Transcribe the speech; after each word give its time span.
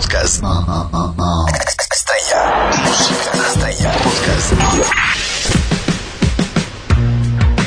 podcast. 0.00 0.42
Estrella. 1.92 2.70
Música 2.84 3.30
estrella. 3.48 3.92
Podcast. 3.92 4.52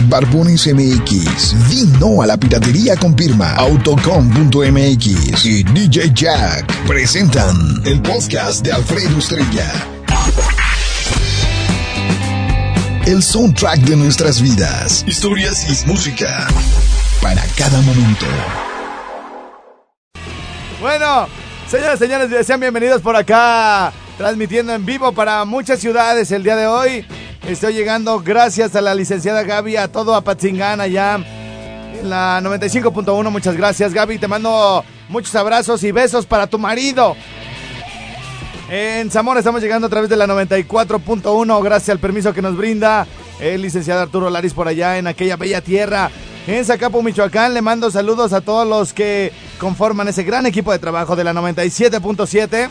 Barbones 0.10 0.68
MX, 0.68 1.70
Vino 1.70 2.22
a 2.22 2.28
la 2.28 2.38
piratería 2.38 2.96
con 2.96 3.16
firma 3.16 3.54
Autocom.mx 3.56 5.46
y 5.46 5.64
DJ 5.64 6.12
Jack 6.14 6.66
presentan 6.88 7.82
el 7.86 8.02
podcast 8.02 8.66
de 8.66 8.74
Alfredo 8.74 9.20
Estrella. 9.20 9.72
El 13.06 13.22
soundtrack 13.22 13.82
de 13.82 13.96
nuestras 13.96 14.42
vidas, 14.42 15.04
historias 15.08 15.68
y 15.70 15.88
música 15.88 16.48
para 17.22 17.44
cada 17.58 17.80
momento. 17.82 18.26
Bueno, 20.80 21.28
señoras 21.74 21.96
y 22.00 22.04
señores, 22.04 22.46
sean 22.46 22.60
bienvenidos 22.60 23.02
por 23.02 23.16
acá, 23.16 23.92
transmitiendo 24.16 24.76
en 24.76 24.86
vivo 24.86 25.12
para 25.12 25.44
muchas 25.44 25.80
ciudades 25.80 26.32
el 26.32 26.44
día 26.44 26.56
de 26.56 26.68
hoy. 26.68 27.04
Estoy 27.48 27.74
llegando 27.74 28.20
gracias 28.20 28.76
a 28.76 28.82
la 28.82 28.94
licenciada 28.94 29.42
Gaby, 29.42 29.78
a 29.78 29.88
todo 29.88 30.14
Apatzingán 30.14 30.82
allá 30.82 31.16
en 31.16 32.08
la 32.12 32.40
95.1. 32.42 33.28
Muchas 33.32 33.58
gracias, 33.58 33.92
Gaby. 33.92 34.20
Te 34.20 34.28
mando 34.28 34.86
muchos 35.10 35.34
abrazos 35.34 35.84
y 35.84 35.92
besos 35.92 36.28
para 36.28 36.46
tu 36.46 36.60
marido. 36.60 37.16
En 38.70 39.10
Zamora 39.10 39.40
estamos 39.40 39.60
llegando 39.60 39.88
a 39.88 39.90
través 39.90 40.12
de 40.12 40.16
la 40.16 40.28
94.1, 40.28 41.64
gracias 41.64 41.90
al 41.90 42.00
permiso 42.00 42.36
que 42.36 42.44
nos 42.44 42.56
brinda 42.56 43.08
el 43.40 43.64
licenciado 43.64 44.04
Arturo 44.04 44.30
Laris 44.30 44.54
por 44.54 44.68
allá 44.68 45.00
en 45.00 45.08
aquella 45.08 45.38
bella 45.38 45.62
tierra. 45.62 46.12
En 46.46 46.66
Zacapu, 46.66 47.02
Michoacán, 47.02 47.54
le 47.54 47.62
mando 47.62 47.90
saludos 47.90 48.34
a 48.34 48.42
todos 48.42 48.68
los 48.68 48.92
que 48.92 49.32
conforman 49.60 50.10
ese 50.10 50.24
gran 50.24 50.46
equipo 50.46 50.74
de 50.74 50.80
trabajo 50.80 51.16
de 51.16 51.24
la 51.24 51.32
97.7. 51.32 52.70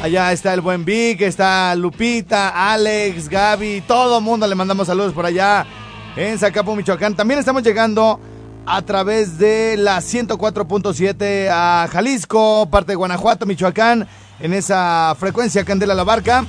Allá 0.00 0.30
está 0.30 0.54
el 0.54 0.60
buen 0.60 0.84
Vic, 0.84 1.22
está 1.22 1.74
Lupita, 1.74 2.72
Alex, 2.72 3.28
Gaby, 3.28 3.82
todo 3.86 4.20
mundo 4.20 4.46
le 4.46 4.54
mandamos 4.54 4.86
saludos 4.86 5.12
por 5.12 5.26
allá 5.26 5.66
en 6.14 6.38
Zacapu, 6.38 6.76
Michoacán. 6.76 7.16
También 7.16 7.40
estamos 7.40 7.64
llegando 7.64 8.20
a 8.64 8.80
través 8.82 9.36
de 9.36 9.76
la 9.76 9.98
104.7 9.98 11.48
a 11.50 11.88
Jalisco, 11.90 12.68
parte 12.70 12.92
de 12.92 12.96
Guanajuato, 12.96 13.44
Michoacán, 13.44 14.06
en 14.38 14.54
esa 14.54 15.16
frecuencia 15.18 15.64
Candela 15.64 15.94
La 15.94 16.04
Barca. 16.04 16.44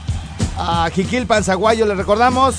A 0.57 0.91
Jiquilpan, 0.93 1.43
Zaguayo, 1.43 1.87
le 1.87 1.95
recordamos 1.95 2.55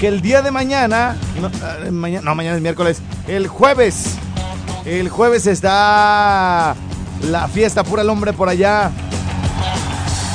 que 0.00 0.08
el 0.08 0.22
día 0.22 0.42
de 0.42 0.50
mañana, 0.50 1.16
no, 1.40 1.48
eh, 1.86 1.90
mañana, 1.90 2.24
no, 2.24 2.34
mañana 2.34 2.56
es 2.56 2.62
miércoles, 2.62 3.02
el 3.28 3.46
jueves, 3.46 4.16
el 4.84 5.08
jueves 5.08 5.46
está 5.46 6.74
la 7.28 7.48
fiesta 7.48 7.84
pura 7.84 8.02
el 8.02 8.08
hombre 8.08 8.32
por 8.32 8.48
allá 8.48 8.90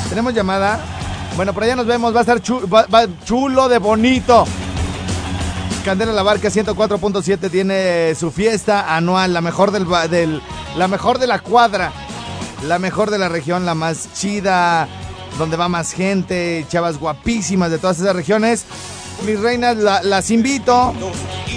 tenemos 0.08 0.34
llamada. 0.34 0.80
Bueno, 1.36 1.52
por 1.52 1.64
allá 1.64 1.76
nos 1.76 1.86
vemos. 1.86 2.14
Va 2.14 2.20
a 2.20 2.22
estar 2.22 2.40
chulo, 2.40 3.68
de 3.68 3.78
bonito. 3.78 4.46
Candela 5.84 6.12
La 6.12 6.22
Barca 6.22 6.48
104.7 6.48 7.50
tiene 7.50 8.14
su 8.14 8.30
fiesta 8.30 8.96
anual, 8.96 9.32
la 9.32 9.40
mejor 9.40 9.70
del, 9.70 9.86
del, 10.10 10.42
la 10.76 10.88
mejor 10.88 11.18
de 11.18 11.26
la 11.28 11.38
cuadra, 11.40 11.92
la 12.66 12.78
mejor 12.78 13.10
de 13.10 13.18
la 13.18 13.28
región, 13.28 13.66
la 13.66 13.74
más 13.74 14.08
chida, 14.14 14.88
donde 15.38 15.56
va 15.56 15.68
más 15.68 15.92
gente, 15.92 16.64
chavas 16.68 16.98
guapísimas 16.98 17.70
de 17.70 17.78
todas 17.78 18.00
esas 18.00 18.16
regiones. 18.16 18.64
Mis 19.24 19.40
reinas, 19.40 19.76
las 19.76 20.30
invito, 20.30 20.92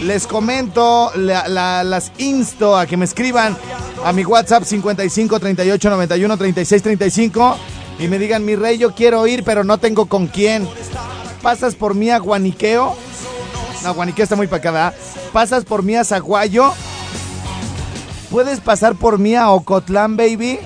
les 0.04 0.26
comento, 0.26 1.12
las 1.16 2.12
insto 2.18 2.78
a 2.78 2.86
que 2.86 2.98
me 2.98 3.06
escriban 3.06 3.56
a 4.04 4.14
mi 4.14 4.24
WhatsApp 4.26 4.64
55 4.64 5.40
38 5.40 5.90
91 5.90 6.38
36 6.38 6.82
35 6.82 7.58
y 8.00 8.08
me 8.08 8.18
digan, 8.18 8.46
mi 8.46 8.56
rey, 8.56 8.78
yo 8.78 8.96
quiero 8.96 9.28
ir, 9.28 9.44
pero 9.44 9.64
no 9.64 9.78
tengo 9.78 10.06
con 10.06 10.28
quién. 10.28 10.68
¿Pasas 11.42 11.76
por 11.76 11.96
mí 11.96 12.10
a 12.10 12.20
Guaniqueo? 12.20 12.96
No, 13.84 13.94
Guaniqueo 13.94 14.24
está 14.24 14.36
muy 14.36 14.48
pacada. 14.48 14.94
¿Pasas 15.34 15.66
por 15.66 15.84
mí 15.84 15.96
a 15.96 16.04
Zaguayo? 16.04 16.74
¿Puedes 18.32 18.62
pasar 18.62 18.96
por 18.96 19.20
mí 19.20 19.36
a 19.36 19.50
Ocotlán, 19.52 20.16
baby? 20.18 20.60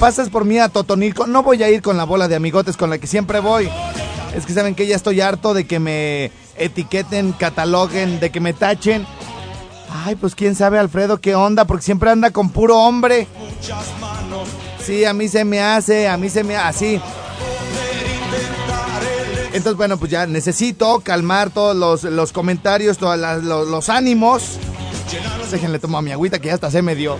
¿Pasas 0.00 0.28
por 0.28 0.44
mí 0.44 0.58
a 0.58 0.68
Totonilco? 0.68 1.26
No 1.26 1.42
voy 1.42 1.62
a 1.62 1.70
ir 1.70 1.82
con 1.82 1.96
la 1.96 2.04
bola 2.04 2.26
de 2.26 2.36
amigotes 2.36 2.76
con 2.76 2.90
la 2.90 2.98
que 2.98 3.06
siempre 3.06 3.40
voy. 3.40 3.68
Es 4.34 4.46
que 4.46 4.52
saben 4.52 4.74
que 4.74 4.86
ya 4.86 4.96
estoy 4.96 5.20
harto 5.20 5.54
de 5.54 5.66
que 5.66 5.78
me 5.78 6.32
etiqueten, 6.56 7.32
cataloguen, 7.32 8.20
de 8.20 8.30
que 8.30 8.40
me 8.40 8.52
tachen. 8.52 9.06
Ay, 9.90 10.16
pues 10.16 10.34
quién 10.34 10.54
sabe, 10.54 10.78
Alfredo, 10.78 11.20
qué 11.20 11.34
onda, 11.34 11.66
porque 11.66 11.84
siempre 11.84 12.10
anda 12.10 12.30
con 12.30 12.50
puro 12.50 12.78
hombre. 12.78 13.28
Sí, 14.84 15.04
a 15.04 15.12
mí 15.12 15.28
se 15.28 15.44
me 15.44 15.60
hace, 15.60 16.08
a 16.08 16.16
mí 16.16 16.28
se 16.28 16.42
me 16.42 16.56
hace 16.56 16.96
así. 16.96 17.00
Entonces, 19.54 19.76
bueno, 19.76 19.98
pues 19.98 20.10
ya 20.10 20.26
necesito 20.26 21.00
calmar 21.00 21.50
todos 21.50 22.02
los, 22.02 22.32
comentarios, 22.32 22.98
todos 22.98 23.16
los, 23.44 23.88
ánimos. 23.88 24.58
Déjenle 25.52 25.78
tomo 25.78 25.98
a 25.98 26.02
mi 26.02 26.10
agüita 26.10 26.40
que 26.40 26.48
ya 26.48 26.54
hasta 26.54 26.72
se 26.72 26.82
me 26.82 26.96
dio. 26.96 27.16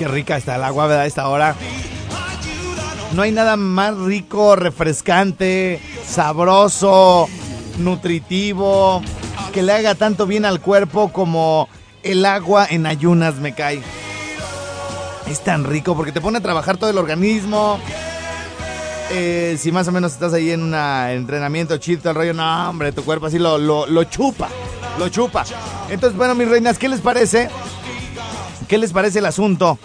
Qué 0.00 0.08
rica 0.08 0.38
está 0.38 0.56
el 0.56 0.64
agua, 0.64 0.86
¿verdad? 0.86 1.02
A 1.02 1.06
esta 1.06 1.28
hora. 1.28 1.54
No 3.12 3.20
hay 3.20 3.32
nada 3.32 3.58
más 3.58 3.94
rico, 3.98 4.56
refrescante, 4.56 5.78
sabroso, 6.06 7.28
nutritivo, 7.76 9.02
que 9.52 9.62
le 9.62 9.72
haga 9.72 9.94
tanto 9.94 10.24
bien 10.26 10.46
al 10.46 10.62
cuerpo 10.62 11.12
como 11.12 11.68
el 12.02 12.24
agua 12.24 12.66
en 12.70 12.86
ayunas 12.86 13.34
me 13.34 13.54
cae. 13.54 13.82
Es 15.28 15.44
tan 15.44 15.64
rico 15.64 15.94
porque 15.94 16.12
te 16.12 16.22
pone 16.22 16.38
a 16.38 16.40
trabajar 16.40 16.78
todo 16.78 16.88
el 16.88 16.96
organismo. 16.96 17.78
Eh, 19.10 19.58
si 19.60 19.70
más 19.70 19.86
o 19.86 19.92
menos 19.92 20.12
estás 20.12 20.32
ahí 20.32 20.50
en 20.50 20.62
un 20.62 20.74
entrenamiento 20.74 21.76
chido, 21.76 22.08
el 22.08 22.16
rollo, 22.16 22.32
no, 22.32 22.70
hombre, 22.70 22.92
tu 22.92 23.04
cuerpo 23.04 23.26
así 23.26 23.38
lo, 23.38 23.58
lo, 23.58 24.04
chupa, 24.04 24.48
lo 24.98 25.10
chupa. 25.10 25.44
Entonces, 25.90 26.16
bueno, 26.16 26.34
mis 26.34 26.48
reinas, 26.48 26.78
¿qué 26.78 26.88
les 26.88 27.02
parece? 27.02 27.50
¿Qué 28.70 28.78
les 28.78 28.92
parece 28.92 29.18
el 29.18 29.26
asunto? 29.26 29.80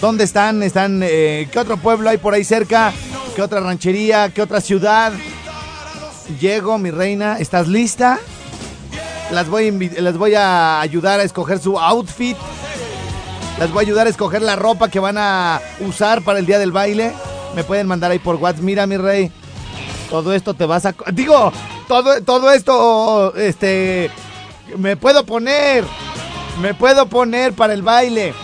¿Dónde 0.00 0.24
están? 0.24 0.64
¿Están? 0.64 1.02
Eh, 1.04 1.48
¿Qué 1.52 1.58
otro 1.60 1.76
pueblo 1.76 2.10
hay 2.10 2.18
por 2.18 2.34
ahí 2.34 2.42
cerca? 2.42 2.92
¿Qué 3.36 3.40
otra 3.40 3.60
ranchería? 3.60 4.30
¿Qué 4.30 4.42
otra 4.42 4.60
ciudad? 4.60 5.12
Llego, 6.40 6.76
mi 6.78 6.90
reina, 6.90 7.38
¿estás 7.38 7.68
lista? 7.68 8.18
Las 9.30 9.48
voy, 9.48 10.34
a 10.34 10.80
ayudar 10.80 11.20
a 11.20 11.22
escoger 11.22 11.60
su 11.60 11.78
outfit. 11.78 12.36
Las 13.60 13.70
voy 13.70 13.84
a 13.84 13.86
ayudar 13.86 14.08
a 14.08 14.10
escoger 14.10 14.42
la 14.42 14.56
ropa 14.56 14.90
que 14.90 14.98
van 14.98 15.16
a 15.16 15.60
usar 15.78 16.22
para 16.22 16.40
el 16.40 16.46
día 16.46 16.58
del 16.58 16.72
baile. 16.72 17.12
Me 17.54 17.62
pueden 17.62 17.86
mandar 17.86 18.10
ahí 18.10 18.18
por 18.18 18.34
WhatsApp. 18.34 18.64
Mira, 18.64 18.84
mi 18.88 18.96
rey, 18.96 19.30
todo 20.10 20.34
esto 20.34 20.54
te 20.54 20.66
vas 20.66 20.86
a... 20.86 20.94
Digo, 21.12 21.52
todo, 21.86 22.20
todo 22.24 22.50
esto, 22.50 23.32
este... 23.36 24.10
Me 24.76 24.96
puedo 24.96 25.24
poner. 25.24 25.84
Me 26.60 26.74
puedo 26.74 27.06
poner 27.06 27.52
para 27.52 27.72
el 27.72 27.82
baile. 27.82 28.34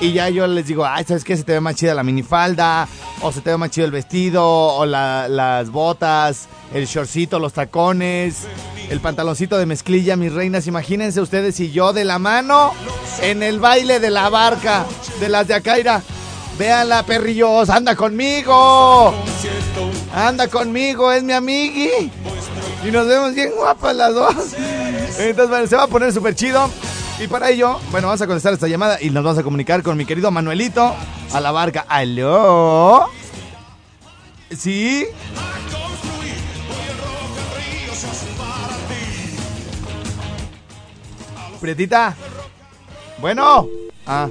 Y 0.00 0.12
ya 0.12 0.30
yo 0.30 0.46
les 0.46 0.66
digo, 0.66 0.86
ay, 0.86 1.04
¿sabes 1.04 1.24
qué? 1.24 1.36
Se 1.36 1.44
te 1.44 1.52
ve 1.52 1.60
más 1.60 1.74
chida 1.74 1.94
la 1.94 2.02
minifalda, 2.02 2.88
o 3.20 3.32
se 3.32 3.42
te 3.42 3.50
ve 3.50 3.58
más 3.58 3.70
chido 3.70 3.84
el 3.84 3.92
vestido, 3.92 4.42
o 4.44 4.86
las 4.86 5.70
botas, 5.70 6.48
el 6.72 6.86
shortcito, 6.86 7.38
los 7.38 7.52
tacones, 7.52 8.46
el 8.88 9.00
pantaloncito 9.00 9.58
de 9.58 9.66
mezclilla, 9.66 10.16
mis 10.16 10.32
reinas. 10.32 10.66
Imagínense 10.66 11.20
ustedes 11.20 11.60
y 11.60 11.70
yo 11.70 11.92
de 11.92 12.04
la 12.04 12.18
mano 12.18 12.72
en 13.20 13.42
el 13.42 13.60
baile 13.60 14.00
de 14.00 14.10
la 14.10 14.30
barca 14.30 14.86
de 15.20 15.28
las 15.28 15.46
de 15.46 15.54
Acaira. 15.54 16.02
Véanla, 16.58 17.04
perrillos, 17.04 17.68
anda 17.68 17.94
conmigo. 17.94 19.14
Anda 20.14 20.48
conmigo, 20.48 21.12
es 21.12 21.22
mi 21.22 21.34
amigui. 21.34 22.10
Y 22.86 22.90
nos 22.90 23.06
vemos 23.06 23.34
bien 23.34 23.52
guapas 23.54 23.94
las 23.94 24.14
dos. 24.14 24.34
Entonces, 25.18 25.48
bueno, 25.50 25.66
se 25.66 25.76
va 25.76 25.82
a 25.82 25.88
poner 25.88 26.12
súper 26.12 26.34
chido. 26.34 26.70
Y 27.20 27.28
para 27.28 27.50
ello, 27.50 27.78
bueno, 27.90 28.06
vamos 28.06 28.22
a 28.22 28.26
contestar 28.26 28.54
esta 28.54 28.66
llamada 28.66 28.96
y 28.98 29.10
nos 29.10 29.22
vamos 29.22 29.38
a 29.38 29.42
comunicar 29.42 29.82
con 29.82 29.94
mi 29.94 30.06
querido 30.06 30.30
Manuelito 30.30 30.96
a 31.30 31.40
la 31.40 31.52
barca. 31.52 31.84
¿Aló? 31.86 33.10
¿Sí? 34.50 35.06
Prietita. 41.60 42.16
Bueno. 43.18 43.68
Ah. 44.06 44.26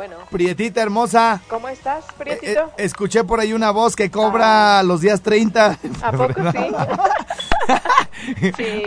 Bueno. 0.00 0.16
Prietita 0.30 0.80
hermosa. 0.80 1.42
¿Cómo 1.46 1.68
estás, 1.68 2.06
Prietito? 2.16 2.46
Eh, 2.58 2.64
eh, 2.78 2.84
escuché 2.84 3.22
por 3.22 3.38
ahí 3.38 3.52
una 3.52 3.70
voz 3.70 3.94
que 3.94 4.10
cobra 4.10 4.78
ah. 4.78 4.82
los 4.82 5.02
días 5.02 5.20
30. 5.20 5.78
¿A 6.02 6.12
poco 6.12 6.40
sí? 8.40 8.52
sí. 8.56 8.84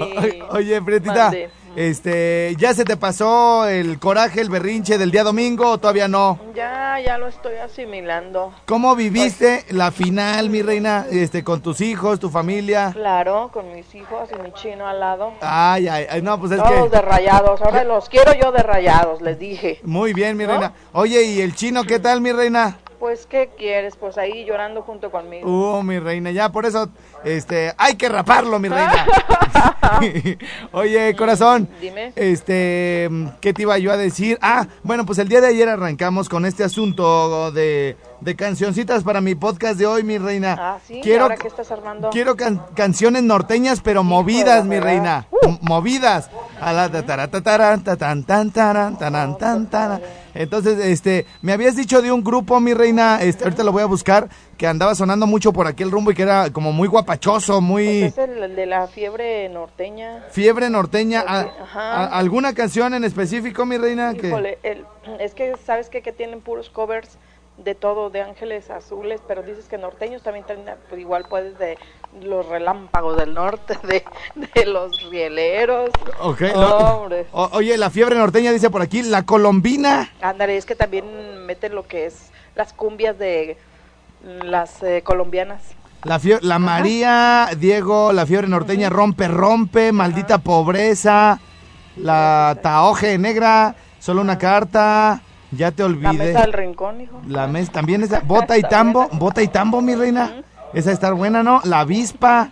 oye, 0.50 0.81
Prietita. 0.81 1.31
Este, 1.75 2.56
¿ya 2.60 2.74
se 2.74 2.86
te 2.86 2.98
pasó 2.98 3.68
el 3.68 3.98
coraje, 4.00 4.42
el 4.42 4.50
berrinche 4.50 5.00
del 5.00 5.10
día 5.10 5.24
domingo 5.24 5.72
o 5.72 5.78
todavía 5.80 6.08
no? 6.08 6.40
Ya, 6.54 7.00
ya 7.04 7.18
lo 7.18 7.28
estoy 7.28 7.56
asimilando. 7.56 8.54
¿Cómo 8.66 8.96
viviste 8.96 9.66
la 9.70 9.92
final, 9.92 10.52
mi 10.52 10.62
reina, 10.62 11.08
este, 11.10 11.44
con 11.44 11.62
tus 11.62 11.81
hijos, 11.81 12.20
tu 12.20 12.30
familia? 12.30 12.92
Claro, 12.94 13.50
con 13.52 13.74
mis 13.74 13.94
hijos 13.96 14.30
y 14.38 14.42
mi 14.42 14.52
chino 14.54 14.88
al 14.88 15.00
lado. 15.00 15.34
Ay, 15.42 15.88
ay, 15.88 16.06
ay, 16.10 16.22
no, 16.22 16.40
pues 16.40 16.52
es 16.52 16.58
Todos 16.60 16.90
que... 16.90 16.96
de 16.96 17.02
rayados. 17.02 17.62
Ahora 17.62 17.84
los 17.84 18.08
quiero 18.08 18.34
yo 18.34 18.52
de 18.52 18.62
rayados, 18.62 19.22
les 19.22 19.40
dije. 19.40 19.80
Muy 19.84 20.14
bien, 20.14 20.38
mi 20.38 20.44
¿No? 20.44 20.52
reina. 20.52 20.74
Oye, 20.92 21.24
¿y 21.24 21.42
el 21.42 21.56
chino 21.56 21.84
qué 21.84 21.98
tal, 21.98 22.22
mi 22.22 22.31
reina? 22.31 22.78
Pues, 23.00 23.25
¿qué 23.25 23.50
quieres? 23.58 23.98
Pues 23.98 24.18
ahí 24.18 24.46
llorando 24.46 24.81
junto 24.81 25.12
conmigo. 25.12 25.50
Uh, 25.50 25.84
mi 25.84 26.00
reina, 26.00 26.31
ya 26.31 26.54
por 26.54 26.66
eso, 26.66 26.88
este, 27.24 27.74
hay 27.78 27.96
que 27.96 28.10
raparlo, 28.10 28.60
mi 28.60 28.70
reina. 28.70 29.06
Oye, 30.72 31.16
corazón. 31.16 31.68
Dime. 31.81 32.14
Este, 32.16 33.10
¿qué 33.42 33.54
te 33.54 33.62
iba 33.64 33.78
yo 33.78 33.92
a 33.92 33.98
decir? 33.98 34.38
Ah, 34.42 34.68
bueno, 34.84 35.06
pues 35.06 35.20
el 35.20 35.28
día 35.30 35.42
de 35.42 35.48
ayer 35.48 35.70
arrancamos 35.70 36.30
con 36.30 36.46
este 36.46 36.64
asunto 36.64 37.52
de, 37.52 37.98
de 38.22 38.36
cancioncitas 38.36 39.04
para 39.04 39.22
mi 39.22 39.36
podcast 39.36 39.78
de 39.78 39.86
hoy, 39.86 40.04
mi 40.04 40.18
reina. 40.18 40.56
Ah, 40.60 40.78
sí, 40.86 41.00
Quiero, 41.04 41.24
¿ahora 41.24 41.38
qué 41.38 41.48
estás 41.48 41.72
armando? 41.72 42.10
quiero 42.10 42.36
can- 42.36 42.62
canciones 42.75 43.24
norteñas, 43.24 43.81
pero 43.81 44.04
movidas, 44.04 44.66
mi 44.66 44.80
reina. 44.80 45.28
Uh. 45.31 45.58
Movidas. 45.62 46.30
A 46.62 46.72
la. 46.72 46.90
Entonces, 50.36 50.80
este, 50.80 51.25
me 51.42 51.54
habías 51.54 51.75
dicho 51.75 52.02
de 52.02 52.12
un 52.12 52.24
grupo, 52.24 52.60
mi 52.60 52.74
reina, 52.74 53.22
este, 53.22 53.44
ahorita 53.44 53.64
lo 53.64 53.72
voy 53.72 53.84
a 53.84 53.88
buscar, 53.88 54.30
que 54.57 54.67
andaba 54.67 54.95
sonando 54.95 55.25
mucho 55.27 55.51
por 55.53 55.67
aquel 55.67 55.91
rumbo 55.91 56.11
y 56.11 56.15
que 56.15 56.23
era 56.23 56.51
como 56.51 56.71
muy 56.71 56.88
guapachoso, 56.88 57.61
muy... 57.61 58.01
Pues 58.01 58.17
es 58.17 58.17
el, 58.17 58.55
de 58.55 58.65
la 58.65 58.88
fiebre 58.88 59.50
norteña. 59.50 60.23
Fiebre 60.31 60.69
norteña. 60.69 61.23
¿a- 61.27 62.05
¿Alguna 62.17 62.53
canción 62.53 62.94
en 62.94 63.03
específico, 63.03 63.65
mi 63.65 63.77
reina? 63.77 64.13
que- 64.13 64.27
Híjole, 64.27 64.59
el- 64.63 64.85
es 65.19 65.33
que 65.33 65.55
sabes 65.65 65.89
qué? 65.89 66.01
que 66.01 66.11
tienen 66.11 66.41
puros 66.41 66.69
covers 66.69 67.17
de 67.57 67.75
todo, 67.75 68.09
de 68.09 68.21
ángeles 68.21 68.71
azules, 68.71 69.21
pero 69.27 69.44
dices 69.44 69.65
que 69.67 69.77
norteños 69.77 70.23
también 70.23 70.44
tienen, 70.45 70.65
pues 70.89 71.00
igual 71.00 71.25
puedes 71.29 71.57
de 71.59 71.77
los 72.23 72.47
relámpagos 72.47 73.15
del 73.17 73.33
norte, 73.35 73.77
de, 73.88 74.03
de 74.55 74.65
los 74.65 75.07
rieleros. 75.11 75.91
Ok, 76.19 76.41
lo- 76.41 76.77
Hombre. 77.01 77.27
o- 77.31 77.50
oye, 77.53 77.77
la 77.77 77.89
fiebre 77.91 78.15
norteña 78.15 78.51
dice 78.51 78.69
por 78.71 78.81
aquí, 78.81 79.03
la 79.03 79.23
colombina. 79.23 80.11
Ándale, 80.21 80.57
es 80.57 80.65
que 80.65 80.75
también 80.75 81.45
meten 81.45 81.75
lo 81.75 81.83
que 81.88 82.05
es 82.07 82.31
las 82.55 82.73
cumbias 82.73 83.17
de 83.19 83.57
las 84.24 84.81
eh, 84.84 85.02
colombianas. 85.04 85.62
La, 86.04 86.20
la 86.42 86.60
María, 86.60 87.50
Diego, 87.58 88.12
la 88.12 88.25
fiebre 88.25 88.48
norteña, 88.48 88.90
rompe, 88.90 89.28
rompe, 89.28 89.92
maldita 89.94 90.40
pobreza, 90.40 91.40
la 91.96 92.58
taoje 92.62 93.18
negra, 93.18 93.75
solo 94.00 94.22
una 94.22 94.38
carta, 94.38 95.22
ya 95.52 95.72
te 95.72 95.84
La 95.84 95.88
olvidé. 95.88 96.34
mesa 96.34 96.42
del 96.42 96.54
rincón, 96.54 97.02
hijo. 97.02 97.22
La 97.28 97.48
mesa 97.48 97.72
también 97.72 98.04
esa, 98.04 98.20
bota 98.20 98.58
y 98.58 98.62
tambo, 98.70 99.08
bota 99.14 99.42
y 99.42 99.48
tambo, 99.48 99.81
mi 99.81 99.96
reina. 99.96 100.42
Esa 100.74 100.92
está 100.92 101.12
buena, 101.12 101.44
¿no? 101.44 101.62
La 101.64 101.81
avispa. 101.81 102.50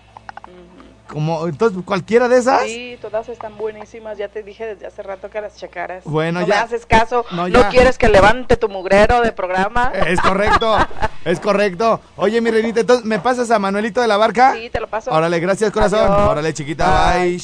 Como, 1.12 1.46
entonces, 1.46 1.84
cualquiera 1.84 2.30
de 2.30 2.38
esas. 2.38 2.62
Sí, 2.64 2.98
todas 3.02 3.28
están 3.28 3.58
buenísimas. 3.58 4.18
Ya 4.18 4.30
te 4.30 4.44
dije 4.44 4.66
desde 4.66 4.88
hace 4.88 5.04
rato 5.04 5.30
que 5.30 5.42
las 5.42 5.58
checaras. 5.58 6.06
Bueno, 6.06 6.40
no 6.40 6.48
ya. 6.48 6.56
me 6.56 6.62
haces 6.62 6.86
caso. 6.86 7.26
No, 7.32 7.50
No, 7.50 7.62
ya. 7.64 7.68
quieres 7.70 7.98
que 7.98 8.08
levante 8.08 8.56
tu 8.56 8.70
mugrero 8.70 9.20
de 9.22 9.34
programa. 9.34 9.92
Es 10.08 10.22
correcto, 10.22 10.78
es 11.26 11.40
correcto. 11.42 12.00
Oye, 12.16 12.40
mi 12.40 12.50
reinita, 12.50 12.80
entonces, 12.80 13.06
¿me 13.06 13.20
pasas 13.20 13.52
a 13.52 13.60
Manuelito 13.60 14.00
de 14.02 14.08
la 14.08 14.16
Barca? 14.16 14.54
Sí, 14.54 14.70
te 14.70 14.80
lo 14.80 14.88
paso. 14.88 15.12
Órale, 15.12 15.40
gracias, 15.42 15.70
corazón. 15.72 16.00
Adiós. 16.12 16.30
Órale, 16.30 16.54
chiquita, 16.54 17.14
bye. 17.18 17.40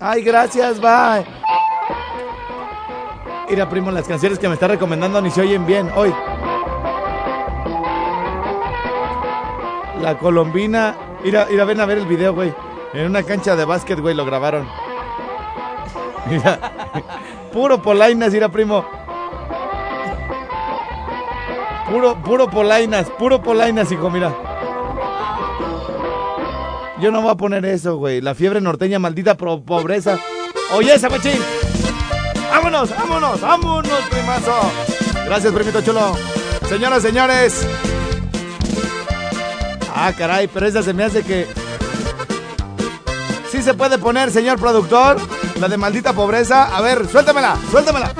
Ay, 0.00 0.22
gracias, 0.22 0.80
bye. 0.80 1.24
Mira, 3.50 3.68
primo, 3.68 3.90
las 3.90 4.08
canciones 4.08 4.38
que 4.38 4.48
me 4.48 4.54
está 4.54 4.66
recomendando 4.66 5.20
ni 5.20 5.30
se 5.30 5.42
oyen 5.42 5.66
bien 5.66 5.90
hoy. 5.94 6.12
La 10.00 10.16
colombina. 10.18 10.96
Mira, 11.24 11.46
mira, 11.50 11.64
ven 11.64 11.80
a 11.80 11.86
ver 11.86 11.98
el 11.98 12.06
video, 12.06 12.34
güey. 12.34 12.52
En 12.94 13.06
una 13.06 13.22
cancha 13.22 13.56
de 13.56 13.64
básquet, 13.64 13.98
güey, 14.00 14.14
lo 14.14 14.24
grabaron. 14.24 14.68
Mira. 16.28 16.58
Puro 17.52 17.82
polainas, 17.82 18.32
mira, 18.32 18.48
primo. 18.48 18.84
Puro, 21.90 22.16
puro 22.22 22.48
polainas, 22.48 23.10
puro 23.10 23.42
polainas, 23.42 23.92
hijo, 23.92 24.08
mira. 24.08 24.34
Yo 27.00 27.10
no 27.10 27.20
voy 27.20 27.32
a 27.32 27.34
poner 27.34 27.66
eso, 27.66 27.96
güey. 27.96 28.22
La 28.22 28.34
fiebre 28.34 28.62
norteña, 28.62 28.98
maldita 28.98 29.36
pobreza. 29.36 30.18
Oye, 30.72 30.94
esa. 30.94 31.08
Vámonos, 32.50 32.90
vámonos, 32.96 33.40
vámonos, 33.40 34.00
primazo. 34.10 34.54
Gracias, 35.26 35.52
primito 35.52 35.82
chulo. 35.82 36.16
Señoras, 36.68 37.02
señores. 37.02 37.66
Ah, 39.94 40.12
caray, 40.16 40.48
pero 40.48 40.66
esa 40.66 40.82
se 40.82 40.94
me 40.94 41.04
hace 41.04 41.22
que. 41.22 41.46
Sí 43.50 43.62
se 43.62 43.74
puede 43.74 43.98
poner, 43.98 44.30
señor 44.30 44.58
productor. 44.58 45.16
La 45.60 45.68
de 45.68 45.76
maldita 45.76 46.12
pobreza. 46.12 46.74
A 46.74 46.80
ver, 46.80 47.06
suéltamela, 47.08 47.56
suéltamela. 47.70 48.12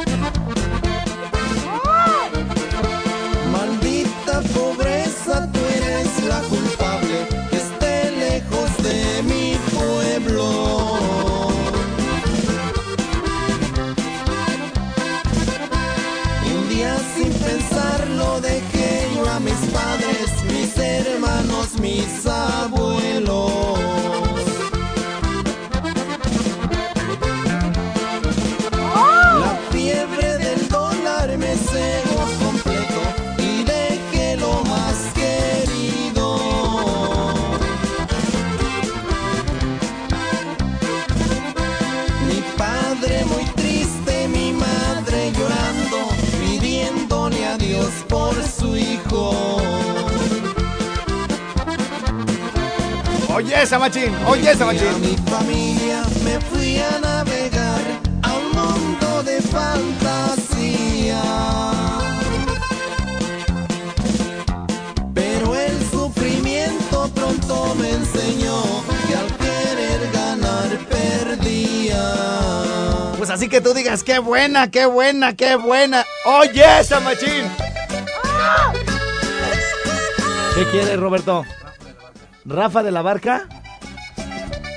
Oye, 53.35 53.63
esa 53.63 53.79
machín, 53.79 54.15
oye, 54.27 54.51
esa 54.51 54.65
Y 54.65 54.69
a 54.69 54.73
machín. 54.73 55.01
mi 55.01 55.17
familia 55.31 56.03
me 56.25 56.39
fui 56.41 56.79
a 56.79 56.99
navegar 57.01 57.81
a 58.23 58.33
un 58.35 58.51
mundo 58.53 59.23
de 59.23 59.41
fantasía. 59.41 61.23
Pero 65.15 65.55
el 65.55 65.91
sufrimiento 65.91 67.11
pronto 67.15 67.75
me 67.77 67.91
enseñó 67.93 68.63
que 69.09 69.15
al 69.17 69.27
querer 69.39 70.11
ganar 70.13 70.69
perdía. 70.91 72.05
Pues 73.17 73.31
así 73.31 73.49
que 73.49 73.61
tú 73.63 73.73
digas, 73.73 74.03
qué 74.05 74.19
buena, 74.19 74.71
qué 74.71 74.85
buena, 74.87 75.35
qué 75.35 75.57
buena. 75.57 76.05
Oye, 76.27 76.65
esa 76.81 77.01
machín. 77.01 77.45
¿Qué 80.55 80.67
quieres, 80.71 81.01
Roberto? 81.01 81.45
¿Rafa 82.45 82.83
de 82.83 82.91
la 82.91 83.03
Barca? 83.03 83.49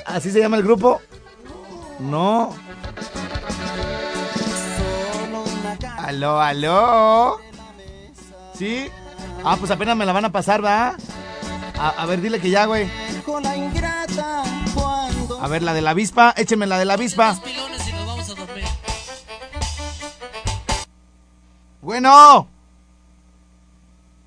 ¿Así 0.06 0.32
se 0.32 0.40
llama 0.40 0.58
el 0.58 0.64
grupo? 0.64 1.02
No. 2.00 2.54
Aló, 5.98 6.40
aló. 6.40 7.40
¿Sí? 8.54 8.90
Ah, 9.44 9.58
pues 9.60 9.72
apenas 9.72 9.98
me 9.98 10.06
la 10.06 10.14
van 10.14 10.26
a 10.26 10.32
pasar, 10.32 10.64
¿va? 10.64 10.96
A, 11.78 11.90
a 11.90 12.06
ver, 12.06 12.22
dile 12.22 12.40
que 12.40 12.50
ya, 12.50 12.66
güey. 12.66 12.90
A 15.42 15.48
ver, 15.48 15.64
la 15.64 15.74
de 15.74 15.82
la 15.82 15.92
avispa, 15.92 16.34
écheme 16.38 16.68
la 16.68 16.78
de 16.78 16.86
la 16.86 16.94
avispa. 16.94 17.38
Bueno. 21.82 22.48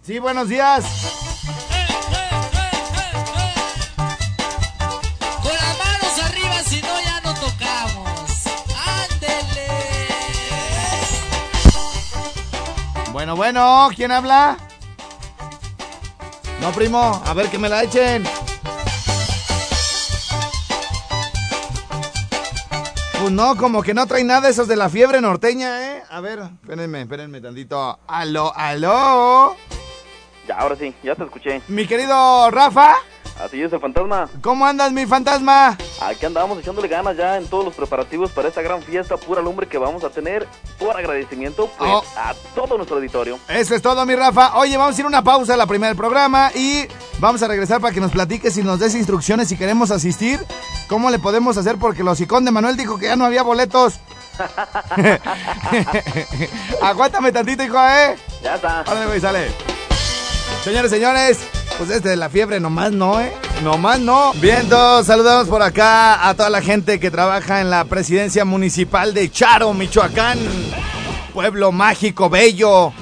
Sí, 0.03 0.19
buenos 0.19 0.49
días. 0.49 0.85
Bueno, 13.29 13.37
bueno, 13.37 13.89
¿quién 13.95 14.11
habla? 14.11 14.57
No, 16.63 16.73
primo, 16.73 17.23
a 17.27 17.35
ver 17.35 17.51
que 17.51 17.59
me 17.59 17.69
la 17.69 17.83
echen. 17.83 18.25
pues 23.21 23.31
no, 23.31 23.55
como 23.59 23.83
que 23.83 23.93
no 23.93 24.07
trae 24.07 24.25
nada 24.25 24.49
esos 24.49 24.67
de 24.67 24.77
la 24.77 24.89
fiebre 24.89 25.21
norteña, 25.21 25.93
¿eh? 25.93 26.03
A 26.09 26.23
ver, 26.23 26.39
espérenme, 26.63 27.03
espérenme 27.03 27.43
tantito. 27.43 27.99
Aló, 28.07 28.51
aló. 28.57 29.55
Ya, 30.47 30.57
ahora 30.57 30.77
sí, 30.77 30.95
ya 31.03 31.15
te 31.15 31.25
escuché. 31.25 31.61
Mi 31.69 31.87
querido 31.87 32.51
Rafa, 32.51 32.97
Así 33.41 33.63
es, 33.63 33.73
el 33.73 33.79
fantasma. 33.81 34.29
¿cómo 34.43 34.67
andas, 34.67 34.91
mi 34.93 35.07
fantasma? 35.07 35.79
Aquí 36.01 36.27
andamos 36.27 36.59
echándole 36.59 36.89
ganas 36.89 37.17
ya 37.17 37.37
en 37.37 37.47
todos 37.47 37.65
los 37.65 37.75
preparativos 37.75 38.33
para 38.33 38.49
esta 38.49 38.63
gran 38.63 38.83
fiesta 38.83 39.17
pura 39.17 39.41
lumbre 39.41 39.69
que 39.69 39.79
vamos 39.79 40.03
a 40.03 40.11
tener 40.11 40.47
por 40.79 40.97
agradecimiento 40.97 41.71
pues, 41.79 41.89
Oh. 41.91 42.03
a 42.17 42.35
todo 42.55 42.77
nuestro 42.77 42.97
auditorio. 42.97 43.39
Eso 43.49 43.75
es 43.77 43.83
todo, 43.83 44.05
mi 44.05 44.17
Rafa. 44.17 44.57
Oye, 44.57 44.77
vamos 44.77 44.97
a 44.97 45.01
ir 45.01 45.05
a 45.05 45.09
una 45.09 45.23
pausa 45.23 45.55
a 45.55 45.57
la 45.57 45.67
primera 45.67 45.89
del 45.89 45.97
programa 45.97 46.51
y 46.55 46.87
vamos 47.21 47.41
a 47.43 47.49
regresar 47.49 47.81
para 47.81 47.95
que 47.95 48.01
nos 48.01 48.11
platiques 48.11 48.57
y 48.57 48.63
nos 48.65 48.81
des 48.81 48.95
instrucciones 48.97 49.49
si 49.49 49.57
queremos 49.57 49.91
asistir. 49.93 50.45
¿Cómo 50.89 51.09
le 51.11 51.19
podemos 51.21 51.57
hacer? 51.57 51.77
Porque 51.77 52.03
el 52.03 52.09
hocicón 52.09 52.45
de 52.45 52.51
Manuel 52.51 52.77
dijo 52.77 52.99
que 52.99 53.07
ya 53.07 53.15
no 53.17 53.25
había 53.25 53.43
boletos. 53.45 54.01
Aguántame 56.83 57.33
tantito, 57.33 57.63
hijo, 57.63 57.79
¿eh? 57.79 58.17
Ya 58.43 58.55
está. 58.57 58.83
Órale, 58.83 59.07
güey, 59.07 59.21
sale. 59.21 59.49
Señores, 60.65 60.91
señores, 60.91 61.39
pues 61.79 61.91
este 61.91 62.09
de 62.09 62.17
la 62.17 62.29
fiebre 62.29 62.59
nomás 62.59 62.91
no, 62.91 63.21
¿eh? 63.21 63.33
Nomás 63.63 64.01
no. 64.01 64.33
Bien, 64.35 64.69
todos 64.69 65.07
saludamos 65.07 65.49
por 65.49 65.63
acá 65.63 66.29
a 66.29 66.35
toda 66.35 66.51
la 66.51 66.61
gente 66.61 66.99
que 66.99 67.11
trabaja 67.11 67.61
en 67.61 67.71
la 67.71 67.85
presidencia 67.85 68.45
municipal 68.45 69.15
de 69.15 69.31
Charo, 69.31 69.73
Michoacán. 69.73 70.39
Pueblo 71.33 71.71
mágico, 71.71 72.29
bello. 72.29 72.93